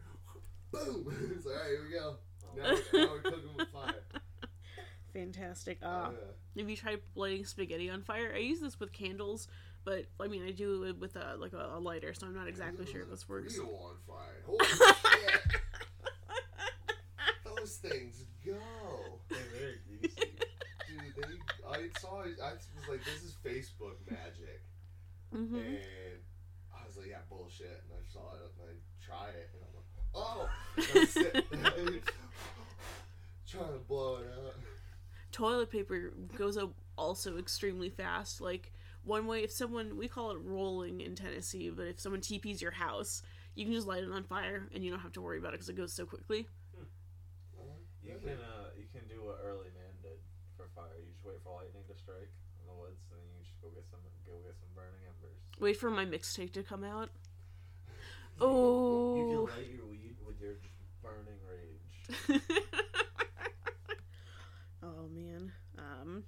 Boom! 0.72 1.06
It's 1.36 1.46
like, 1.46 1.54
all 1.54 1.60
right, 1.62 1.70
here 1.70 1.82
we 1.88 1.92
go. 1.94 2.16
Oh, 2.44 2.56
Now, 2.56 2.62
we're- 2.92 3.04
now 3.06 3.12
we're 3.12 3.20
cooking 3.20 3.56
with 3.56 3.68
fire. 3.68 4.04
Fantastic. 5.12 5.78
Oh, 5.82 5.86
Uh, 5.88 6.10
yeah. 6.12 6.60
Have 6.62 6.70
you 6.70 6.76
tried 6.76 7.00
lighting 7.14 7.44
spaghetti 7.44 7.88
on 7.90 8.02
fire? 8.02 8.32
I 8.34 8.38
use 8.38 8.60
this 8.60 8.78
with 8.78 8.92
candles, 8.92 9.48
but 9.84 10.04
I 10.20 10.26
mean 10.28 10.44
I 10.44 10.50
do 10.50 10.82
it 10.84 10.98
with 10.98 11.16
a 11.16 11.36
like 11.38 11.52
a, 11.54 11.70
a 11.76 11.78
lighter, 11.80 12.12
so 12.12 12.26
I'm 12.26 12.34
not 12.34 12.48
exactly 12.48 12.84
sure 12.86 13.02
if 13.02 13.08
a 13.08 13.10
this 13.12 13.28
works. 13.28 13.56
burrito 13.58 13.68
on 13.82 13.96
fire. 14.06 14.42
Holy 14.46 14.66
shit! 14.66 15.60
Those 17.44 17.76
things 17.76 18.24
go. 18.44 18.54
They're 19.28 19.38
very 19.58 19.78
greasy. 19.88 20.14
Dude, 20.16 21.14
they, 21.16 21.68
I 21.96 22.00
saw. 22.00 22.20
I 22.22 22.52
was 22.52 22.88
like, 22.88 23.04
this 23.04 23.22
is 23.22 23.36
Facebook 23.44 23.96
magic. 24.10 24.62
hmm 25.32 25.56
And 25.56 26.20
I 26.74 26.86
was 26.86 26.96
like, 26.96 27.08
yeah, 27.08 27.18
bullshit. 27.28 27.82
And 27.84 27.92
I 27.92 28.02
saw 28.12 28.34
it 28.34 28.52
and 28.60 28.70
I 28.70 28.74
try 29.04 29.28
it. 29.30 29.50
And 29.54 29.62
I'm 29.64 29.74
like, 29.74 29.86
oh! 30.14 30.48
And 31.52 31.66
I'm 31.66 32.00
trying 33.48 33.72
to 33.72 33.78
blow 33.86 34.16
it 34.16 34.26
out. 34.44 34.54
Toilet 35.32 35.70
paper 35.70 36.12
goes 36.36 36.56
up 36.56 36.72
also 36.96 37.38
extremely 37.38 37.90
fast. 37.90 38.40
Like 38.40 38.72
one 39.04 39.26
way, 39.26 39.42
if 39.42 39.50
someone 39.52 39.96
we 39.96 40.08
call 40.08 40.30
it 40.32 40.38
rolling 40.42 41.00
in 41.00 41.14
Tennessee, 41.14 41.70
but 41.70 41.86
if 41.86 42.00
someone 42.00 42.20
TPs 42.20 42.60
your 42.60 42.72
house, 42.72 43.22
you 43.54 43.64
can 43.64 43.74
just 43.74 43.86
light 43.86 44.02
it 44.02 44.10
on 44.10 44.24
fire 44.24 44.68
and 44.74 44.84
you 44.84 44.90
don't 44.90 45.00
have 45.00 45.12
to 45.12 45.20
worry 45.20 45.38
about 45.38 45.48
it 45.48 45.58
because 45.58 45.68
it 45.68 45.76
goes 45.76 45.92
so 45.92 46.04
quickly. 46.06 46.46
You 48.02 48.16
can 48.24 48.38
uh, 48.40 48.72
you 48.78 48.86
can 48.92 49.06
do 49.08 49.22
what 49.24 49.38
early 49.44 49.68
man 49.76 49.92
did 50.02 50.18
for 50.56 50.68
fire. 50.74 50.96
You 50.98 51.07
just 51.18 51.26
wait 51.26 51.42
for 51.42 51.50
lightning 51.50 51.82
to 51.88 51.98
strike 51.98 52.30
in 52.60 52.66
the 52.66 52.74
woods, 52.78 53.02
and 53.10 53.18
then 53.18 53.26
you 53.34 53.42
just 53.42 53.60
go 53.60 53.68
get 53.74 53.84
some 53.90 54.00
go 54.26 54.38
get 54.46 54.54
some 54.58 54.70
burning 54.74 55.02
embers. 55.02 55.38
Wait 55.58 55.76
for 55.76 55.90
my 55.90 56.06
mixtape 56.06 56.52
to 56.52 56.62
come 56.62 56.84
out. 56.84 57.10
oh. 58.40 59.16
You 59.16 59.26
can 59.26 59.56
light 59.56 59.70
your 59.74 59.86
weed 59.86 60.16
with 60.24 60.40
your 60.40 60.54
burning 61.02 61.38
rage. 61.42 62.40
oh 64.82 65.08
man. 65.10 65.52
Um, 65.76 66.24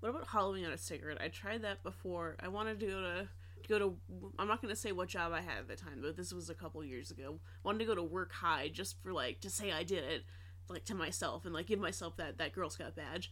what 0.00 0.10
about 0.10 0.26
hollowing 0.26 0.64
out 0.64 0.72
a 0.72 0.78
cigarette? 0.78 1.18
I 1.20 1.28
tried 1.28 1.62
that 1.62 1.82
before. 1.82 2.36
I 2.40 2.48
wanted 2.48 2.80
to 2.80 2.86
go 2.86 3.00
to 3.02 3.28
to 3.62 3.68
go 3.68 3.78
to. 3.78 3.96
I'm 4.38 4.48
not 4.48 4.62
gonna 4.62 4.76
say 4.76 4.92
what 4.92 5.08
job 5.08 5.32
I 5.32 5.40
had 5.40 5.58
at 5.58 5.68
the 5.68 5.76
time, 5.76 6.00
but 6.00 6.16
this 6.16 6.32
was 6.32 6.48
a 6.48 6.54
couple 6.54 6.82
years 6.84 7.10
ago. 7.10 7.40
Wanted 7.62 7.80
to 7.80 7.84
go 7.84 7.94
to 7.94 8.02
work 8.02 8.32
high 8.32 8.68
just 8.68 9.02
for 9.02 9.12
like 9.12 9.40
to 9.40 9.50
say 9.50 9.72
I 9.72 9.82
did 9.82 10.04
it, 10.04 10.24
like 10.68 10.84
to 10.86 10.94
myself 10.94 11.44
and 11.44 11.52
like 11.52 11.66
give 11.66 11.78
myself 11.78 12.16
that 12.16 12.38
that 12.38 12.52
Girl 12.52 12.70
Scout 12.70 12.96
badge. 12.96 13.30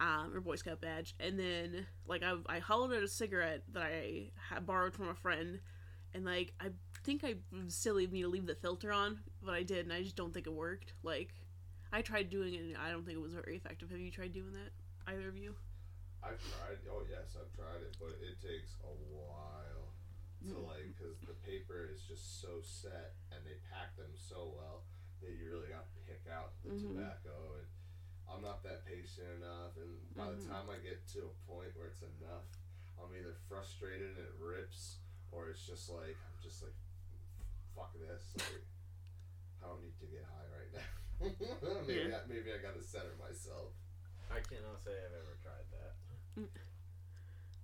Um, 0.00 0.32
or 0.34 0.40
Boy 0.40 0.56
Scout 0.56 0.80
badge, 0.80 1.14
and 1.20 1.38
then 1.38 1.86
like 2.06 2.22
I, 2.22 2.34
I 2.46 2.58
hollowed 2.58 2.92
out 2.92 3.02
a 3.04 3.08
cigarette 3.08 3.62
that 3.72 3.82
I 3.84 4.30
had 4.50 4.66
borrowed 4.66 4.94
from 4.94 5.08
a 5.08 5.14
friend, 5.14 5.60
and 6.14 6.24
like 6.24 6.52
I 6.58 6.70
think 7.04 7.22
I 7.22 7.28
it 7.28 7.42
was 7.52 7.74
silly 7.74 8.04
of 8.04 8.12
me 8.12 8.22
to 8.22 8.28
leave 8.28 8.46
the 8.46 8.54
filter 8.56 8.90
on, 8.92 9.20
but 9.42 9.54
I 9.54 9.62
did, 9.62 9.84
and 9.84 9.92
I 9.92 10.02
just 10.02 10.16
don't 10.16 10.32
think 10.34 10.46
it 10.46 10.52
worked. 10.52 10.94
Like 11.04 11.32
I 11.92 12.02
tried 12.02 12.30
doing 12.30 12.54
it, 12.54 12.62
and 12.62 12.76
I 12.76 12.90
don't 12.90 13.04
think 13.04 13.16
it 13.18 13.22
was 13.22 13.34
very 13.34 13.54
effective. 13.56 13.90
Have 13.90 14.00
you 14.00 14.10
tried 14.10 14.32
doing 14.32 14.52
that? 14.52 14.72
Either 15.06 15.28
of 15.28 15.36
you? 15.36 15.54
I've 16.24 16.40
tried. 16.40 16.78
Oh 16.90 17.02
yes, 17.08 17.36
I've 17.38 17.52
tried 17.54 17.82
it, 17.82 17.94
but 18.00 18.16
it 18.22 18.40
takes 18.42 18.74
a 18.82 18.90
while 19.14 19.92
to 20.48 20.54
Mm. 20.54 20.66
like 20.66 20.90
because 20.98 21.20
the 21.22 21.34
paper 21.46 21.86
is 21.94 22.02
just 22.02 22.40
so 22.42 22.58
set 22.62 23.14
and 23.30 23.44
they 23.46 23.54
pack 23.70 23.94
them 23.96 24.10
so 24.16 24.50
well 24.58 24.82
that 25.20 25.30
you 25.30 25.46
really 25.46 25.68
got 25.68 25.86
to 25.94 26.00
pick 26.02 26.26
out 26.26 26.58
the 26.64 26.70
Mhm. 26.74 26.80
tobacco. 26.96 27.54
And 27.62 27.66
I'm 28.34 28.42
not 28.42 28.62
that 28.64 28.84
patient 28.86 29.28
enough. 29.38 29.76
And 29.76 29.92
by 30.16 30.26
Mhm. 30.28 30.42
the 30.42 30.48
time 30.48 30.70
I 30.70 30.78
get 30.78 31.06
to 31.14 31.26
a 31.30 31.34
point 31.46 31.76
where 31.76 31.88
it's 31.88 32.02
enough, 32.02 32.44
I'm 32.98 33.14
either 33.14 33.34
frustrated 33.48 34.16
and 34.16 34.26
it 34.26 34.34
rips, 34.38 34.98
or 35.30 35.50
it's 35.50 35.66
just 35.66 35.88
like 35.90 36.16
I'm 36.16 36.40
just 36.42 36.62
like, 36.62 36.74
fuck 37.74 37.92
this. 37.98 38.34
Like, 38.36 38.64
I 39.62 39.66
don't 39.68 39.82
need 39.82 39.98
to 40.00 40.06
get 40.06 40.24
high 40.24 40.48
right 40.50 40.72
now. 40.72 40.88
maybe 41.86 42.08
Yeah. 42.10 42.18
I, 42.18 42.26
maybe 42.26 42.52
I 42.52 42.58
got 42.58 42.74
to 42.74 42.82
center 42.82 43.14
myself. 43.16 43.72
I 44.30 44.40
cannot 44.40 44.82
say 44.82 44.92
I've 44.92 45.12
ever 45.12 45.36
tried 45.42 45.68
that. 45.70 46.48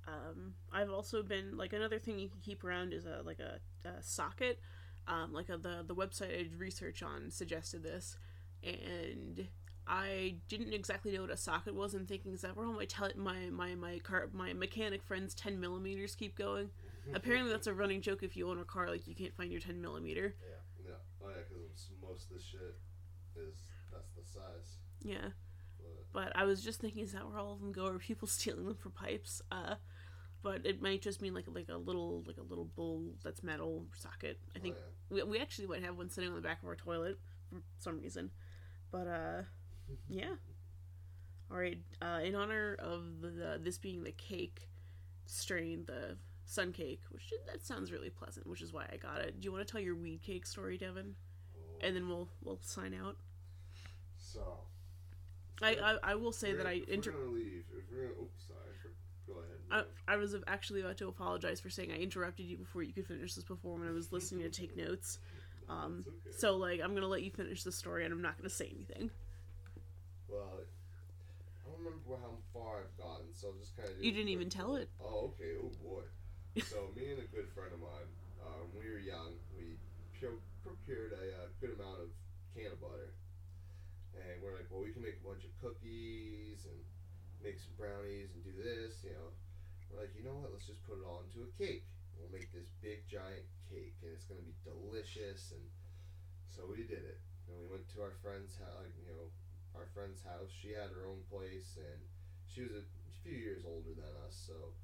Um, 0.06 0.54
I've 0.72 0.90
also 0.90 1.22
been 1.22 1.56
like 1.56 1.72
another 1.72 1.98
thing 1.98 2.18
you 2.18 2.28
can 2.28 2.40
keep 2.40 2.64
around 2.64 2.92
is 2.92 3.04
a 3.04 3.22
like 3.24 3.40
a, 3.40 3.60
a 3.86 4.02
socket. 4.02 4.60
Um, 5.06 5.32
like 5.32 5.48
a, 5.48 5.56
the 5.56 5.82
the 5.86 5.94
website 5.94 6.34
I 6.34 6.42
did 6.44 6.56
research 6.58 7.02
on 7.02 7.30
suggested 7.30 7.82
this, 7.82 8.16
and 8.62 9.48
I 9.88 10.34
didn't 10.48 10.72
exactly 10.72 11.12
know 11.12 11.22
what 11.22 11.30
a 11.30 11.36
socket 11.36 11.74
was. 11.74 11.94
And 11.94 12.06
thinking 12.06 12.32
is 12.32 12.42
that 12.42 12.56
where 12.56 12.66
all 12.66 12.72
my 12.72 12.84
tele- 12.84 13.14
my 13.16 13.48
my 13.50 13.74
my 13.74 13.98
car 13.98 14.28
my 14.32 14.52
mechanic 14.52 15.02
friends 15.02 15.34
ten 15.34 15.58
millimeters 15.60 16.14
keep 16.14 16.36
going. 16.36 16.70
Apparently 17.14 17.50
that's 17.50 17.66
a 17.66 17.72
running 17.72 18.02
joke 18.02 18.22
if 18.22 18.36
you 18.36 18.48
own 18.50 18.58
a 18.58 18.64
car 18.64 18.88
like 18.88 19.06
you 19.06 19.14
can't 19.14 19.34
find 19.36 19.50
your 19.50 19.60
ten 19.60 19.80
millimeter. 19.80 20.34
Yeah. 20.40 20.92
Oh 21.22 21.28
yeah, 21.28 21.42
because 21.48 21.90
most 22.02 22.30
of 22.30 22.36
the 22.36 22.42
shit 22.42 22.76
is 23.36 23.56
that's 23.92 24.10
the 24.12 24.22
size. 24.24 24.76
Yeah. 25.02 25.30
But 26.12 26.12
But 26.12 26.36
I 26.36 26.44
was 26.44 26.62
just 26.62 26.80
thinking, 26.80 27.02
is 27.02 27.12
that 27.12 27.26
where 27.28 27.38
all 27.38 27.52
of 27.52 27.60
them 27.60 27.72
go? 27.72 27.86
Are 27.86 27.98
people 27.98 28.28
stealing 28.38 28.66
them 28.66 28.76
for 28.76 28.90
pipes? 28.90 29.42
Uh, 29.50 29.76
but 30.42 30.64
it 30.64 30.80
might 30.80 31.02
just 31.02 31.20
mean 31.20 31.34
like 31.34 31.46
like 31.48 31.68
a 31.68 31.76
little 31.76 32.22
like 32.26 32.38
a 32.38 32.42
little 32.42 32.64
bowl 32.64 33.14
that's 33.24 33.42
metal 33.42 33.86
socket. 33.94 34.38
I 34.54 34.58
think 34.58 34.76
oh, 34.78 35.14
we, 35.14 35.22
we 35.22 35.38
actually 35.40 35.66
might 35.66 35.82
have 35.82 35.96
one 35.96 36.10
sitting 36.10 36.30
on 36.30 36.36
the 36.36 36.42
back 36.42 36.62
of 36.62 36.68
our 36.68 36.76
toilet 36.76 37.18
for 37.50 37.60
some 37.78 37.98
reason. 37.98 38.30
But 38.90 39.06
uh, 39.06 39.42
yeah. 40.08 40.34
All 41.50 41.56
right. 41.56 41.78
Uh, 42.02 42.20
in 42.24 42.34
honor 42.34 42.76
of 42.78 43.20
the, 43.20 43.58
this 43.62 43.78
being 43.78 44.04
the 44.04 44.12
cake 44.12 44.68
strain, 45.26 45.84
the 45.86 46.16
sun 46.44 46.72
cake, 46.72 47.02
which 47.10 47.32
that 47.46 47.64
sounds 47.64 47.92
really 47.92 48.10
pleasant, 48.10 48.46
which 48.46 48.62
is 48.62 48.72
why 48.72 48.86
I 48.92 48.96
got 48.96 49.20
it. 49.20 49.40
Do 49.40 49.46
you 49.46 49.52
want 49.52 49.66
to 49.66 49.70
tell 49.70 49.80
your 49.80 49.94
weed 49.96 50.22
cake 50.22 50.46
story, 50.46 50.76
Devin? 50.78 51.14
yeah. 51.80 51.86
And 51.86 51.96
then 51.96 52.08
we'll 52.08 52.28
we'll 52.42 52.60
sign 52.62 52.94
out. 52.94 53.16
so. 54.16 54.40
I 55.60 55.70
I, 56.02 56.12
I 56.12 56.14
will 56.14 56.32
say 56.32 56.52
that 56.52 56.66
I 56.66 56.82
inter- 56.88 57.14
leave. 57.28 57.64
If 57.76 57.90
we're 57.90 58.08
gonna, 58.08 58.20
oops, 58.22 58.44
sorry. 58.46 58.94
Go 59.26 59.34
ahead. 59.70 59.86
I, 60.08 60.14
I 60.14 60.16
was 60.16 60.34
actually 60.46 60.80
about 60.80 60.96
to 60.98 61.08
apologize 61.08 61.60
for 61.60 61.68
saying 61.68 61.90
I 61.92 61.96
interrupted 61.98 62.46
you 62.46 62.56
before 62.56 62.82
you 62.82 62.92
could 62.92 63.06
finish 63.06 63.34
this 63.34 63.44
before 63.44 63.76
when 63.78 63.88
I 63.88 63.92
was 63.92 64.12
listening 64.12 64.42
to 64.42 64.50
take 64.60 64.76
notes. 64.76 65.18
Um, 65.70 66.02
That's 66.06 66.08
okay. 66.08 66.36
So 66.38 66.56
like 66.56 66.80
I'm 66.82 66.94
gonna 66.94 67.06
let 67.08 67.22
you 67.22 67.30
finish 67.30 67.62
the 67.62 67.72
story 67.72 68.04
and 68.06 68.12
I'm 68.14 68.22
not 68.22 68.38
gonna 68.38 68.48
say 68.48 68.72
anything. 68.74 69.10
Well, 70.28 70.44
I 70.44 71.64
don't 71.64 71.80
remember 71.80 72.20
how 72.20 72.36
far 72.52 72.84
I've 72.84 72.96
gotten, 73.00 73.32
so 73.32 73.48
I'll 73.48 73.60
just 73.60 73.72
kind 73.76 73.88
of. 73.88 73.96
You 73.96 74.12
didn't 74.12 74.28
even 74.28 74.52
tell 74.52 74.76
it. 74.76 74.92
Oh, 75.00 75.32
okay. 75.32 75.56
Oh 75.56 75.72
boy. 75.80 76.04
so 76.68 76.92
me 76.96 77.16
and 77.16 77.20
a 77.24 77.28
good 77.32 77.48
friend 77.56 77.72
of 77.72 77.80
mine, 77.80 78.08
um, 78.44 78.68
we 78.76 78.84
were 78.92 79.00
young. 79.00 79.40
We 79.56 79.80
pro- 80.20 80.44
procured 80.60 81.16
a 81.16 81.24
uh, 81.44 81.48
good 81.64 81.72
amount 81.80 82.04
of 82.04 82.12
cannabutter, 82.52 83.16
and 84.20 84.36
we're 84.44 84.52
like, 84.52 84.68
well, 84.68 84.84
we 84.84 84.92
can 84.92 85.00
make 85.00 85.16
a 85.16 85.24
bunch 85.24 85.48
of 85.48 85.52
cookies 85.64 86.68
and 86.68 86.78
make 87.40 87.56
some 87.56 87.72
brownies 87.80 88.36
and 88.36 88.44
do 88.44 88.52
this. 88.52 89.00
You 89.00 89.16
know, 89.16 89.32
we're 89.88 90.04
like, 90.04 90.12
you 90.12 90.24
know 90.28 90.36
what? 90.36 90.52
Let's 90.52 90.68
just 90.68 90.84
put 90.84 91.00
it 91.00 91.04
all 91.08 91.24
into 91.24 91.48
a 91.48 91.50
cake. 91.56 91.88
We'll 92.20 92.32
make 92.34 92.52
this 92.52 92.68
big 92.84 93.06
giant 93.08 93.48
cake, 93.72 93.96
and 94.04 94.12
it's 94.12 94.28
gonna 94.28 94.44
be 94.44 94.56
delicious. 94.60 95.56
And 95.56 95.64
so 96.52 96.68
we 96.68 96.84
did 96.84 97.00
it. 97.00 97.20
And 97.48 97.56
we 97.56 97.64
went 97.72 97.88
to 97.96 98.04
our 98.04 98.12
friend's 98.20 98.60
house, 98.60 98.76
like 98.84 98.92
you 99.00 99.08
know, 99.08 99.32
our 99.78 99.86
friend's 99.94 100.22
house. 100.22 100.50
She 100.50 100.74
had 100.74 100.90
her 100.90 101.06
own 101.06 101.22
place, 101.30 101.78
and 101.78 102.00
she 102.50 102.62
was 102.66 102.74
a 102.82 102.84
few 103.22 103.38
years 103.38 103.62
older 103.64 103.94
than 103.94 104.10
us, 104.26 104.34
so 104.34 104.74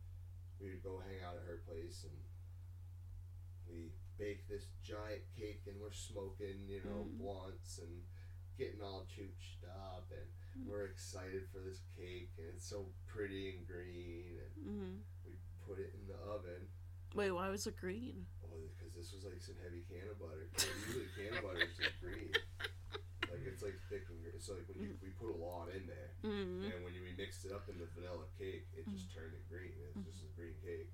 we 0.62 0.70
would 0.70 0.82
go 0.86 1.02
hang 1.02 1.18
out 1.26 1.36
at 1.36 1.46
her 1.50 1.60
place, 1.66 2.06
and 2.06 2.16
we 3.68 3.90
bake 4.18 4.46
this 4.48 4.66
giant 4.86 5.26
cake, 5.36 5.62
and 5.66 5.74
we're 5.80 5.92
smoking, 5.92 6.68
you 6.68 6.80
know, 6.86 7.04
Mm. 7.10 7.18
blunts 7.18 7.78
and 7.78 8.04
getting 8.56 8.80
all 8.80 9.04
chooched 9.06 9.64
up, 9.64 10.06
and 10.12 10.28
Mm. 10.62 10.66
we're 10.70 10.86
excited 10.86 11.48
for 11.50 11.58
this 11.60 11.80
cake, 11.96 12.30
and 12.38 12.46
it's 12.54 12.66
so 12.66 12.92
pretty 13.06 13.56
and 13.56 13.66
green, 13.66 14.38
and 14.38 14.54
hmm 14.64 14.96
we 15.26 15.32
put 15.66 15.78
it 15.80 15.92
in 15.94 16.06
the 16.06 16.14
oven. 16.14 16.68
Wait, 17.14 17.30
why 17.32 17.48
was 17.48 17.66
it 17.66 17.76
green? 17.76 18.26
Oh, 18.44 18.68
because 18.76 18.94
this 18.94 19.12
was 19.12 19.24
like 19.24 19.40
some 19.40 19.56
heavy 19.62 19.82
cannabutter. 19.90 20.46
Usually 20.86 21.06
cannabutter 21.16 21.62
is 21.68 21.76
just 21.76 21.98
green. 22.00 22.34
Like 23.34 23.50
it's 23.50 23.66
like 23.66 23.74
thick 23.90 24.06
and 24.06 24.22
green. 24.22 24.38
So 24.38 24.54
like 24.54 24.70
when 24.70 24.78
you, 24.78 24.94
mm. 24.94 25.02
we 25.02 25.10
put 25.18 25.34
a 25.34 25.38
lot 25.38 25.74
in 25.74 25.90
there, 25.90 26.14
Mm. 26.22 26.70
and 26.70 26.78
when 26.86 26.94
you, 26.94 27.02
we 27.02 27.12
mixed 27.18 27.44
it 27.44 27.52
up 27.52 27.66
in 27.68 27.76
the 27.76 27.90
vanilla 27.92 28.30
cake, 28.38 28.70
it 28.72 28.86
just 28.88 29.10
mm-hmm. 29.10 29.26
turned 29.28 29.34
it 29.34 29.44
green. 29.50 29.74
It 29.76 29.92
was 29.92 30.06
just 30.06 30.22
a 30.22 30.30
mm-hmm. 30.32 30.54
green 30.54 30.56
cake. 30.62 30.90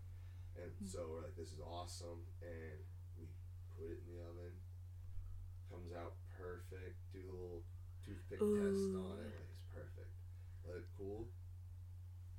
And 0.58 0.72
so 0.82 1.06
we're 1.06 1.22
like, 1.22 1.36
this 1.36 1.52
is 1.52 1.60
awesome. 1.62 2.26
And 2.42 2.80
we 3.14 3.28
put 3.76 3.92
it 3.92 4.02
in 4.02 4.16
the 4.16 4.20
oven. 4.26 4.54
Comes 5.70 5.94
out 5.94 6.18
perfect. 6.34 6.98
Do 7.14 7.22
the 7.22 7.30
little 7.30 7.62
toothpick 8.02 8.42
test 8.42 8.90
Ooh. 8.90 9.06
on 9.06 9.22
it. 9.22 9.30
Like, 9.30 9.46
it's 9.54 9.62
perfect. 9.70 10.10
Let 10.66 10.82
it 10.82 10.88
cool. 10.98 11.30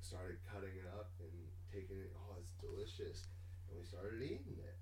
Started 0.04 0.36
cutting 0.44 0.76
it 0.76 0.84
up 0.92 1.16
and 1.18 1.32
taking 1.72 1.96
it. 1.96 2.12
Oh, 2.12 2.36
it's 2.36 2.52
delicious. 2.60 3.26
And 3.70 3.80
we 3.80 3.84
started 3.88 4.20
eating 4.20 4.60
it. 4.60 4.76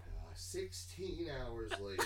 Uh, 0.00 0.25
16 0.36 1.28
hours 1.30 1.70
later, 1.80 2.02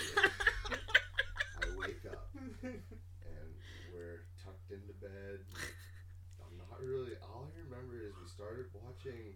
I 1.63 1.67
wake 1.77 2.03
up 2.11 2.31
and 2.63 3.51
we're 3.93 4.25
tucked 4.45 4.71
into 4.71 4.93
bed. 5.01 5.41
I'm 6.41 6.57
not 6.59 6.81
really. 6.81 7.13
All 7.23 7.47
I 7.47 7.59
remember 7.65 7.97
is 8.07 8.13
we 8.23 8.29
started 8.29 8.67
watching. 8.73 9.35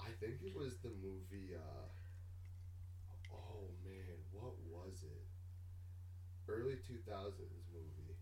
I 0.00 0.08
think 0.20 0.34
it 0.42 0.56
was 0.56 0.76
the 0.82 0.90
movie. 1.02 1.54
Uh, 1.54 1.88
oh 3.34 3.68
man, 3.84 4.16
what 4.32 4.54
was 4.70 5.02
it? 5.04 5.22
Early 6.48 6.74
2000s 6.74 7.38
movie. 7.72 8.16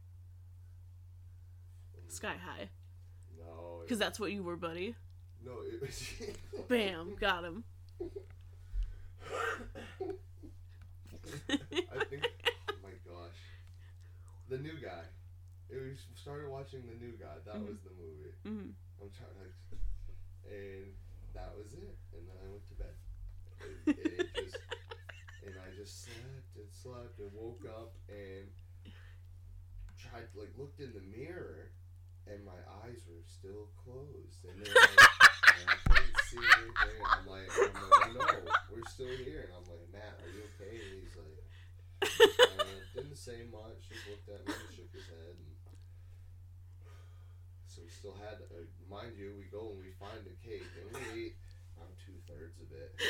Sky 2.08 2.34
High. 2.44 2.68
No, 3.38 3.80
Because 3.82 3.98
that's 3.98 4.18
what 4.20 4.32
you 4.32 4.42
were, 4.42 4.56
buddy. 4.56 4.94
no, 5.44 5.52
it 5.64 5.80
was. 5.80 6.12
Bam, 6.68 7.16
got 7.20 7.44
him. 7.44 7.64
I 11.92 12.04
think. 12.08 12.24
Oh 12.70 12.74
my 12.82 12.94
gosh, 13.04 13.38
the 14.48 14.58
new 14.58 14.76
guy. 14.80 15.04
It 15.68 15.78
was 15.78 16.02
started 16.16 16.48
watching 16.50 16.82
the 16.86 16.98
new 16.98 17.12
guy. 17.16 17.38
That 17.46 17.56
Mhm. 17.62 17.68
was 17.68 17.78
the 17.82 17.90
movie. 17.90 18.34
hmm 18.42 18.70
I'm 19.00 19.10
trying 19.10 19.36
like, 19.38 19.54
and 20.50 20.92
that 21.34 21.56
was 21.56 21.72
it. 21.74 21.96
And 22.12 22.28
then 22.28 22.36
I 22.42 22.46
went 22.50 22.66
to 22.68 22.74
bed. 22.74 22.94
And, 23.60 24.28
just, 24.36 24.58
and 25.46 25.54
I 25.56 25.70
just 25.76 26.04
slept 26.04 26.56
and 26.56 26.70
slept 26.72 27.18
and 27.20 27.32
woke 27.32 27.64
up 27.66 27.94
and 28.08 28.48
tried 29.96 30.28
like 30.34 30.52
looked 30.58 30.80
in 30.80 30.92
the 30.92 31.00
mirror, 31.00 31.70
and 32.26 32.44
my 32.44 32.58
eyes 32.84 33.04
were 33.08 33.22
still 33.24 33.68
closed, 33.84 34.44
and 34.44 34.60
like, 34.60 36.19
and 36.32 36.42
I 36.42 36.50
couldn't 36.54 36.78
see. 36.78 37.02
I'm 37.02 37.26
like, 37.26 37.48
I'm 37.50 38.14
like, 38.18 38.44
no, 38.44 38.52
we're 38.70 38.90
still 38.90 39.14
here, 39.22 39.48
and 39.48 39.52
I'm 39.56 39.66
like, 39.66 39.84
Matt, 39.90 40.14
are 40.22 40.30
you 40.30 40.42
okay? 40.54 40.74
And 40.78 41.02
he's 41.02 41.16
like. 41.16 41.36
Uh, 41.36 41.46
didn't 42.94 43.16
say 43.16 43.42
much. 43.50 43.88
Just 43.88 44.06
looked 44.08 44.28
at 44.28 44.40
me 44.46 44.54
and 44.54 44.70
shook 44.74 44.92
his 44.94 45.06
head. 45.10 45.34
And 45.34 45.52
so 47.66 47.82
we 47.82 47.90
still 47.90 48.16
had, 48.18 48.42
uh, 48.50 48.66
mind 48.90 49.14
you, 49.18 49.34
we 49.38 49.46
go 49.50 49.74
and 49.74 49.78
we 49.82 49.94
find 49.98 50.22
a 50.26 50.36
cake 50.42 50.66
and 50.78 50.90
we 50.94 51.32
ate 51.32 51.36
around 51.74 51.94
two 52.02 52.18
thirds 52.26 52.58
of 52.60 52.70
it. 52.70 52.94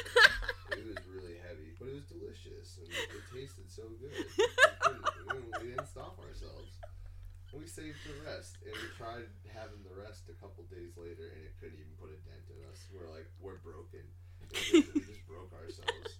It 0.70 0.87
was 0.87 1.02
really 1.11 1.35
heavy, 1.42 1.74
but 1.76 1.90
it 1.90 1.98
was 1.98 2.06
delicious 2.06 2.78
and 2.78 2.87
it 2.88 3.26
tasted 3.35 3.66
so 3.68 3.90
good. 3.98 4.14
We, 4.14 4.46
couldn't, 4.80 5.02
we, 5.02 5.35
didn't, 5.35 5.50
we 5.61 5.68
didn't 5.74 5.90
stop 5.90 6.16
ourselves. 6.22 6.78
And 7.50 7.58
we 7.58 7.66
saved 7.66 7.98
the 8.06 8.14
rest, 8.22 8.62
and 8.62 8.70
we 8.70 8.86
tried 8.94 9.26
having 9.50 9.82
the 9.82 9.94
rest 9.98 10.30
a 10.30 10.36
couple 10.38 10.62
days 10.70 10.94
later, 10.94 11.34
and 11.34 11.42
it 11.42 11.58
couldn't 11.58 11.82
even 11.82 11.94
put 11.98 12.14
a 12.14 12.18
dent 12.22 12.46
in 12.46 12.62
us. 12.70 12.86
We're 12.94 13.10
like, 13.10 13.26
we're 13.42 13.58
broken. 13.58 14.06
We 14.38 14.46
just, 14.54 14.94
we 14.94 15.02
just 15.02 15.26
broke 15.26 15.50
ourselves. 15.50 16.14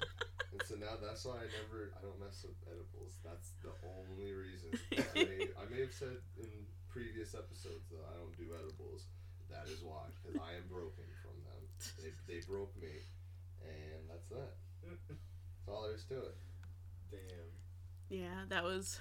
And 0.51 0.59
so 0.67 0.75
now 0.75 0.99
that's 0.99 1.23
why 1.23 1.39
I 1.39 1.47
never, 1.63 1.95
I 1.95 2.03
don't 2.03 2.19
mess 2.19 2.43
with 2.43 2.59
edibles. 2.67 3.15
That's 3.23 3.55
the 3.63 3.71
only 3.87 4.35
reason. 4.35 4.75
I 4.91 5.23
may, 5.23 5.55
I 5.55 5.65
may 5.71 5.87
have 5.87 5.95
said 5.95 6.19
in 6.35 6.51
previous 6.91 7.39
episodes 7.39 7.87
that 7.95 8.03
I 8.11 8.19
don't 8.19 8.35
do 8.35 8.51
edibles. 8.51 9.07
That 9.55 9.71
is 9.71 9.83
why, 9.87 10.11
because 10.19 10.35
I 10.43 10.59
am 10.59 10.67
broken 10.67 11.07
from 11.23 11.39
them. 11.47 11.63
They, 12.03 12.11
they 12.27 12.43
broke 12.43 12.75
me, 12.83 13.07
and 13.63 14.03
that's 14.11 14.27
that. 14.35 14.59
That's 14.83 15.23
all 15.71 15.87
there 15.87 15.95
is 15.95 16.03
to 16.11 16.19
it. 16.19 16.37
Damn. 17.11 17.55
Yeah, 18.11 18.47
that 18.51 18.63
was. 18.63 18.99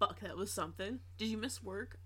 Fuck, 0.00 0.20
that 0.24 0.32
was 0.32 0.48
something. 0.48 1.04
Did 1.20 1.28
you 1.28 1.36
miss 1.36 1.60
work? 1.62 2.00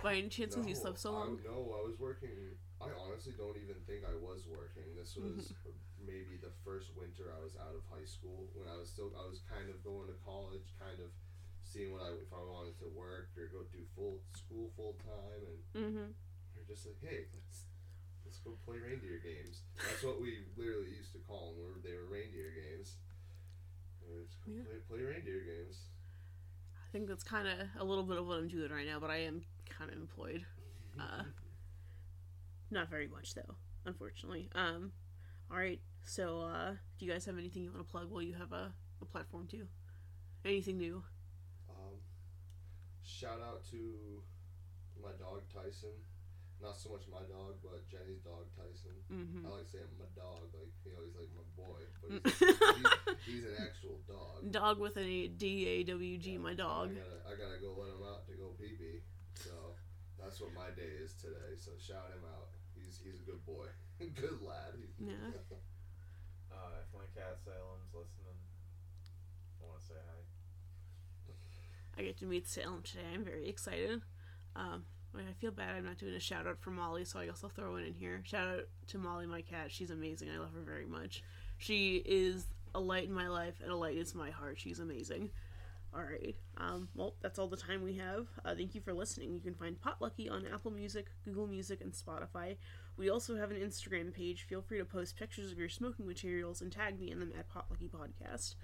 By 0.00 0.16
any 0.16 0.32
chance, 0.32 0.56
because 0.56 0.64
you 0.68 0.72
slept 0.74 0.96
so 0.96 1.12
long? 1.12 1.36
I, 1.44 1.44
no, 1.44 1.76
I 1.76 1.84
was 1.84 2.00
working. 2.00 2.56
I 2.80 2.88
honestly 2.96 3.36
don't 3.36 3.56
even 3.60 3.76
think 3.84 4.00
I 4.08 4.16
was 4.16 4.48
working. 4.48 4.88
This 4.96 5.12
was 5.12 5.52
maybe 6.00 6.40
the 6.40 6.52
first 6.64 6.96
winter 6.96 7.32
I 7.36 7.40
was 7.44 7.52
out 7.60 7.76
of 7.76 7.84
high 7.92 8.08
school 8.08 8.48
when 8.56 8.64
I 8.64 8.76
was 8.80 8.88
still 8.88 9.12
I 9.12 9.28
was 9.28 9.44
kind 9.44 9.68
of 9.68 9.76
going 9.84 10.08
to 10.08 10.16
college, 10.24 10.72
kind 10.80 10.96
of 11.04 11.12
seeing 11.68 11.92
what 11.92 12.00
I 12.04 12.16
if 12.16 12.32
I 12.32 12.40
wanted 12.40 12.80
to 12.80 12.88
work 12.96 13.32
or 13.36 13.48
go 13.52 13.64
do 13.68 13.84
full 13.92 14.24
school 14.32 14.72
full 14.76 14.96
time, 15.04 15.40
and 15.44 15.60
Mm-hmm. 15.76 16.08
we're 16.56 16.68
just 16.68 16.88
like, 16.88 17.00
hey, 17.04 17.28
let's 17.36 17.68
let's 18.24 18.40
go 18.40 18.56
play 18.64 18.80
reindeer 18.80 19.20
games. 19.20 19.68
That's 19.84 20.00
what 20.04 20.16
we 20.20 20.48
literally 20.56 20.96
used 20.96 21.12
to 21.12 21.20
call 21.28 21.52
them. 21.52 21.60
Were 21.60 21.76
they 21.84 21.92
were 21.96 22.08
reindeer 22.08 22.56
games. 22.56 22.96
We 24.04 24.20
just 24.24 24.36
Yeah. 24.48 24.64
play, 24.64 24.80
play 24.88 25.02
reindeer 25.04 25.44
games. 25.44 25.92
I 26.96 26.98
think 26.98 27.10
that's 27.10 27.24
kind 27.24 27.46
of 27.46 27.58
a 27.78 27.84
little 27.84 28.04
bit 28.04 28.16
of 28.16 28.26
what 28.26 28.38
I'm 28.38 28.48
doing 28.48 28.72
right 28.72 28.86
now, 28.86 28.98
but 28.98 29.10
I 29.10 29.18
am 29.28 29.42
kind 29.68 29.92
of 29.92 29.98
employed. 29.98 30.46
Uh, 30.98 31.24
not 32.70 32.88
very 32.88 33.06
much 33.06 33.34
though, 33.34 33.54
unfortunately. 33.84 34.48
Um, 34.54 34.92
all 35.50 35.58
right. 35.58 35.78
So, 36.04 36.40
uh, 36.40 36.70
do 36.96 37.04
you 37.04 37.12
guys 37.12 37.26
have 37.26 37.36
anything 37.36 37.64
you 37.64 37.70
want 37.70 37.86
to 37.86 37.92
plug 37.92 38.10
while 38.10 38.22
you 38.22 38.32
have 38.32 38.52
a, 38.52 38.72
a 39.02 39.04
platform 39.04 39.46
too? 39.46 39.66
Anything 40.42 40.78
new? 40.78 41.04
Um, 41.68 42.00
shout 43.04 43.42
out 43.46 43.68
to 43.72 44.22
my 44.96 45.12
dog 45.20 45.42
Tyson. 45.52 45.92
Not 46.62 46.78
so 46.78 46.88
much 46.88 47.02
my 47.12 47.28
dog, 47.28 47.60
but 47.62 47.86
Jenny's 47.90 48.24
dog 48.24 48.48
Tyson. 48.56 48.96
Mm-hmm. 49.12 49.44
I 49.44 49.50
like 49.50 49.68
saying 49.68 49.84
my 50.00 50.08
dog, 50.16 50.48
like 50.56 50.72
you 50.86 50.92
know, 50.92 51.04
he's 51.04 51.12
like 51.14 51.28
my 51.36 51.44
boy, 51.60 51.84
but 52.00 52.32
he's, 52.32 52.40
he's, 52.40 52.56
he's 52.56 52.56
an 52.56 52.80
actual 52.80 53.25
dog. 54.58 54.76
Dog 54.76 54.80
with 54.80 54.96
a 54.96 55.28
D 55.28 55.66
A 55.68 55.84
W 55.84 56.18
G, 56.18 56.32
Yeah, 56.32 56.38
my 56.38 56.54
dog. 56.54 56.90
I 56.90 56.94
gotta, 56.94 57.20
I 57.28 57.32
gotta 57.36 57.60
go 57.60 57.74
let 57.78 57.92
him 57.92 58.02
out 58.06 58.26
to 58.26 58.32
go 58.34 58.56
pee 58.58 58.76
pee. 58.78 59.00
So 59.34 59.76
that's 60.18 60.40
what 60.40 60.52
my 60.54 60.70
day 60.74 60.96
is 61.02 61.14
today. 61.14 61.54
So 61.56 61.72
shout 61.78 62.10
him 62.12 62.24
out. 62.24 62.48
He's 62.74 63.00
he's 63.04 63.20
a 63.20 63.24
good 63.24 63.44
boy, 63.44 63.66
good 63.98 64.40
lad. 64.42 64.74
Yeah. 64.98 65.12
Uh, 66.48 66.80
if 66.80 66.88
my 66.94 67.04
cat 67.14 67.36
Salem's 67.44 67.92
listening, 67.92 68.38
I 69.60 69.66
want 69.66 69.80
to 69.80 69.86
say 69.86 69.94
hi. 69.94 70.20
I 71.98 72.02
get 72.02 72.18
to 72.18 72.24
meet 72.24 72.48
Salem 72.48 72.82
today. 72.82 73.02
I'm 73.12 73.24
very 73.24 73.48
excited. 73.48 74.00
Um, 74.54 74.84
I 75.12 75.18
mean, 75.18 75.26
I 75.28 75.32
feel 75.34 75.50
bad 75.50 75.74
I'm 75.76 75.84
not 75.84 75.98
doing 75.98 76.14
a 76.14 76.20
shout 76.20 76.46
out 76.46 76.58
for 76.58 76.70
Molly, 76.70 77.04
so 77.04 77.18
I 77.18 77.26
guess 77.26 77.42
I'll 77.42 77.50
throw 77.50 77.72
one 77.72 77.82
in 77.82 77.94
here. 77.94 78.22
Shout 78.24 78.48
out 78.48 78.60
to 78.88 78.98
Molly, 78.98 79.26
my 79.26 79.42
cat. 79.42 79.70
She's 79.70 79.90
amazing. 79.90 80.30
I 80.30 80.38
love 80.38 80.52
her 80.54 80.62
very 80.62 80.86
much. 80.86 81.22
She 81.58 81.96
is 82.06 82.46
a 82.76 82.80
light 82.80 83.08
in 83.08 83.12
my 83.12 83.28
life 83.28 83.54
and 83.62 83.72
a 83.72 83.76
light 83.76 83.96
into 83.96 84.16
my 84.16 84.30
heart. 84.30 84.60
She's 84.60 84.78
amazing. 84.78 85.30
All 85.94 86.02
right. 86.02 86.36
Um, 86.58 86.88
well, 86.94 87.14
that's 87.22 87.38
all 87.38 87.48
the 87.48 87.56
time 87.56 87.82
we 87.82 87.94
have. 87.94 88.26
Uh, 88.44 88.54
thank 88.54 88.74
you 88.74 88.82
for 88.82 88.92
listening. 88.92 89.32
You 89.32 89.40
can 89.40 89.54
find 89.54 89.80
Potlucky 89.80 90.30
on 90.30 90.44
Apple 90.52 90.70
Music, 90.70 91.06
Google 91.24 91.46
Music, 91.46 91.80
and 91.80 91.92
Spotify. 91.92 92.56
We 92.98 93.08
also 93.08 93.36
have 93.36 93.50
an 93.50 93.56
Instagram 93.56 94.12
page. 94.12 94.46
Feel 94.46 94.60
free 94.60 94.78
to 94.78 94.84
post 94.84 95.16
pictures 95.16 95.50
of 95.50 95.58
your 95.58 95.70
smoking 95.70 96.06
materials 96.06 96.60
and 96.60 96.70
tag 96.70 97.00
me 97.00 97.10
in 97.10 97.18
them 97.18 97.32
at 97.38 97.48
Potlucky 97.48 97.88
Podcast. 97.88 98.56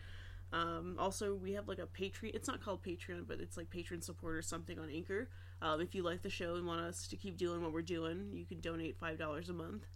Um, 0.52 0.96
also, 0.98 1.34
we 1.34 1.52
have 1.52 1.68
like 1.68 1.78
a 1.78 1.86
Patreon. 1.86 2.34
It's 2.34 2.48
not 2.48 2.62
called 2.62 2.82
Patreon, 2.82 3.26
but 3.26 3.40
it's 3.40 3.56
like 3.56 3.70
patron 3.70 4.02
support 4.02 4.36
or 4.36 4.42
something 4.42 4.78
on 4.78 4.90
Anchor. 4.90 5.30
Um, 5.62 5.80
if 5.80 5.94
you 5.94 6.02
like 6.02 6.20
the 6.20 6.28
show 6.28 6.56
and 6.56 6.66
want 6.66 6.82
us 6.82 7.08
to 7.08 7.16
keep 7.16 7.38
doing 7.38 7.62
what 7.62 7.72
we're 7.72 7.80
doing, 7.80 8.30
you 8.34 8.44
can 8.44 8.60
donate 8.60 8.98
five 8.98 9.18
dollars 9.18 9.48
a 9.48 9.54
month. 9.54 9.86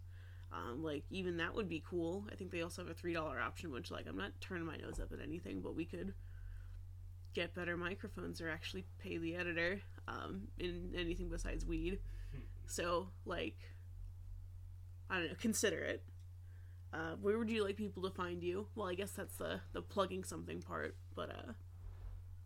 Um, 0.53 0.83
like 0.83 1.05
even 1.11 1.37
that 1.39 1.55
would 1.55 1.69
be 1.69 1.83
cool. 1.89 2.27
I 2.33 2.37
think 2.37 2.51
they 2.51 2.63
also 2.63 2.83
have 2.83 2.91
a 2.91 2.95
three 2.95 3.13
dollar 3.13 3.41
option, 3.41 3.71
which 3.73 3.91
like 3.91 4.07
I'm 4.09 4.17
not 4.17 4.33
turning 4.41 4.65
my 4.67 4.77
nose 4.77 5.01
up 5.01 5.13
at 5.13 5.21
anything, 5.21 5.61
but 5.61 5.75
we 5.77 5.85
could 5.85 6.15
get 7.35 7.55
better 7.55 7.77
microphones 7.77 8.41
or 8.41 8.49
actually 8.49 8.85
pay 8.99 9.19
the 9.19 9.37
editor 9.37 9.81
um, 10.09 10.49
in 10.59 10.93
anything 10.97 11.29
besides 11.29 11.65
weed. 11.67 11.99
So 12.69 13.11
like, 13.25 13.57
I 15.11 15.19
don't 15.19 15.29
know. 15.29 15.35
Consider 15.41 15.79
it. 15.79 16.03
Uh, 16.93 17.17
where 17.21 17.39
would 17.39 17.51
you 17.51 17.65
like 17.65 17.77
people 17.77 18.03
to 18.05 18.11
find 18.11 18.43
you? 18.43 18.69
Well, 18.75 18.89
I 18.89 18.95
guess 18.95 19.11
that's 19.13 19.37
the 19.37 19.61
the 19.73 19.83
plugging 19.83 20.25
something 20.25 20.63
part, 20.63 20.97
but 21.15 21.31
uh, 21.31 21.53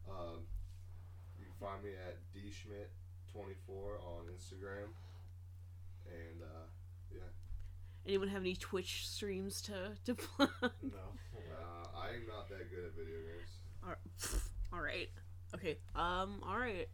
Um, 0.09 0.47
you 1.39 1.45
can 1.47 1.55
find 1.61 1.83
me 1.83 1.91
at 1.95 2.19
dschmidt24 2.35 4.01
on 4.03 4.27
Instagram. 4.27 4.91
And 6.07 6.43
uh, 6.43 6.67
anyone 8.11 8.29
have 8.29 8.43
any 8.43 8.57
Twitch 8.57 9.09
streams 9.09 9.63
to 9.63 9.93
to 10.05 10.15
plug? 10.23 10.51
No, 10.61 10.69
uh, 10.69 11.87
I'm 11.97 12.27
not 12.27 12.49
that 12.49 12.71
good 12.71 12.87
at 12.87 12.93
video 12.97 13.19
games. 13.19 14.43
All 14.73 14.81
right, 14.81 15.09
Okay. 15.55 15.79
Um. 15.95 16.43
All 16.47 16.59
right. 16.59 16.89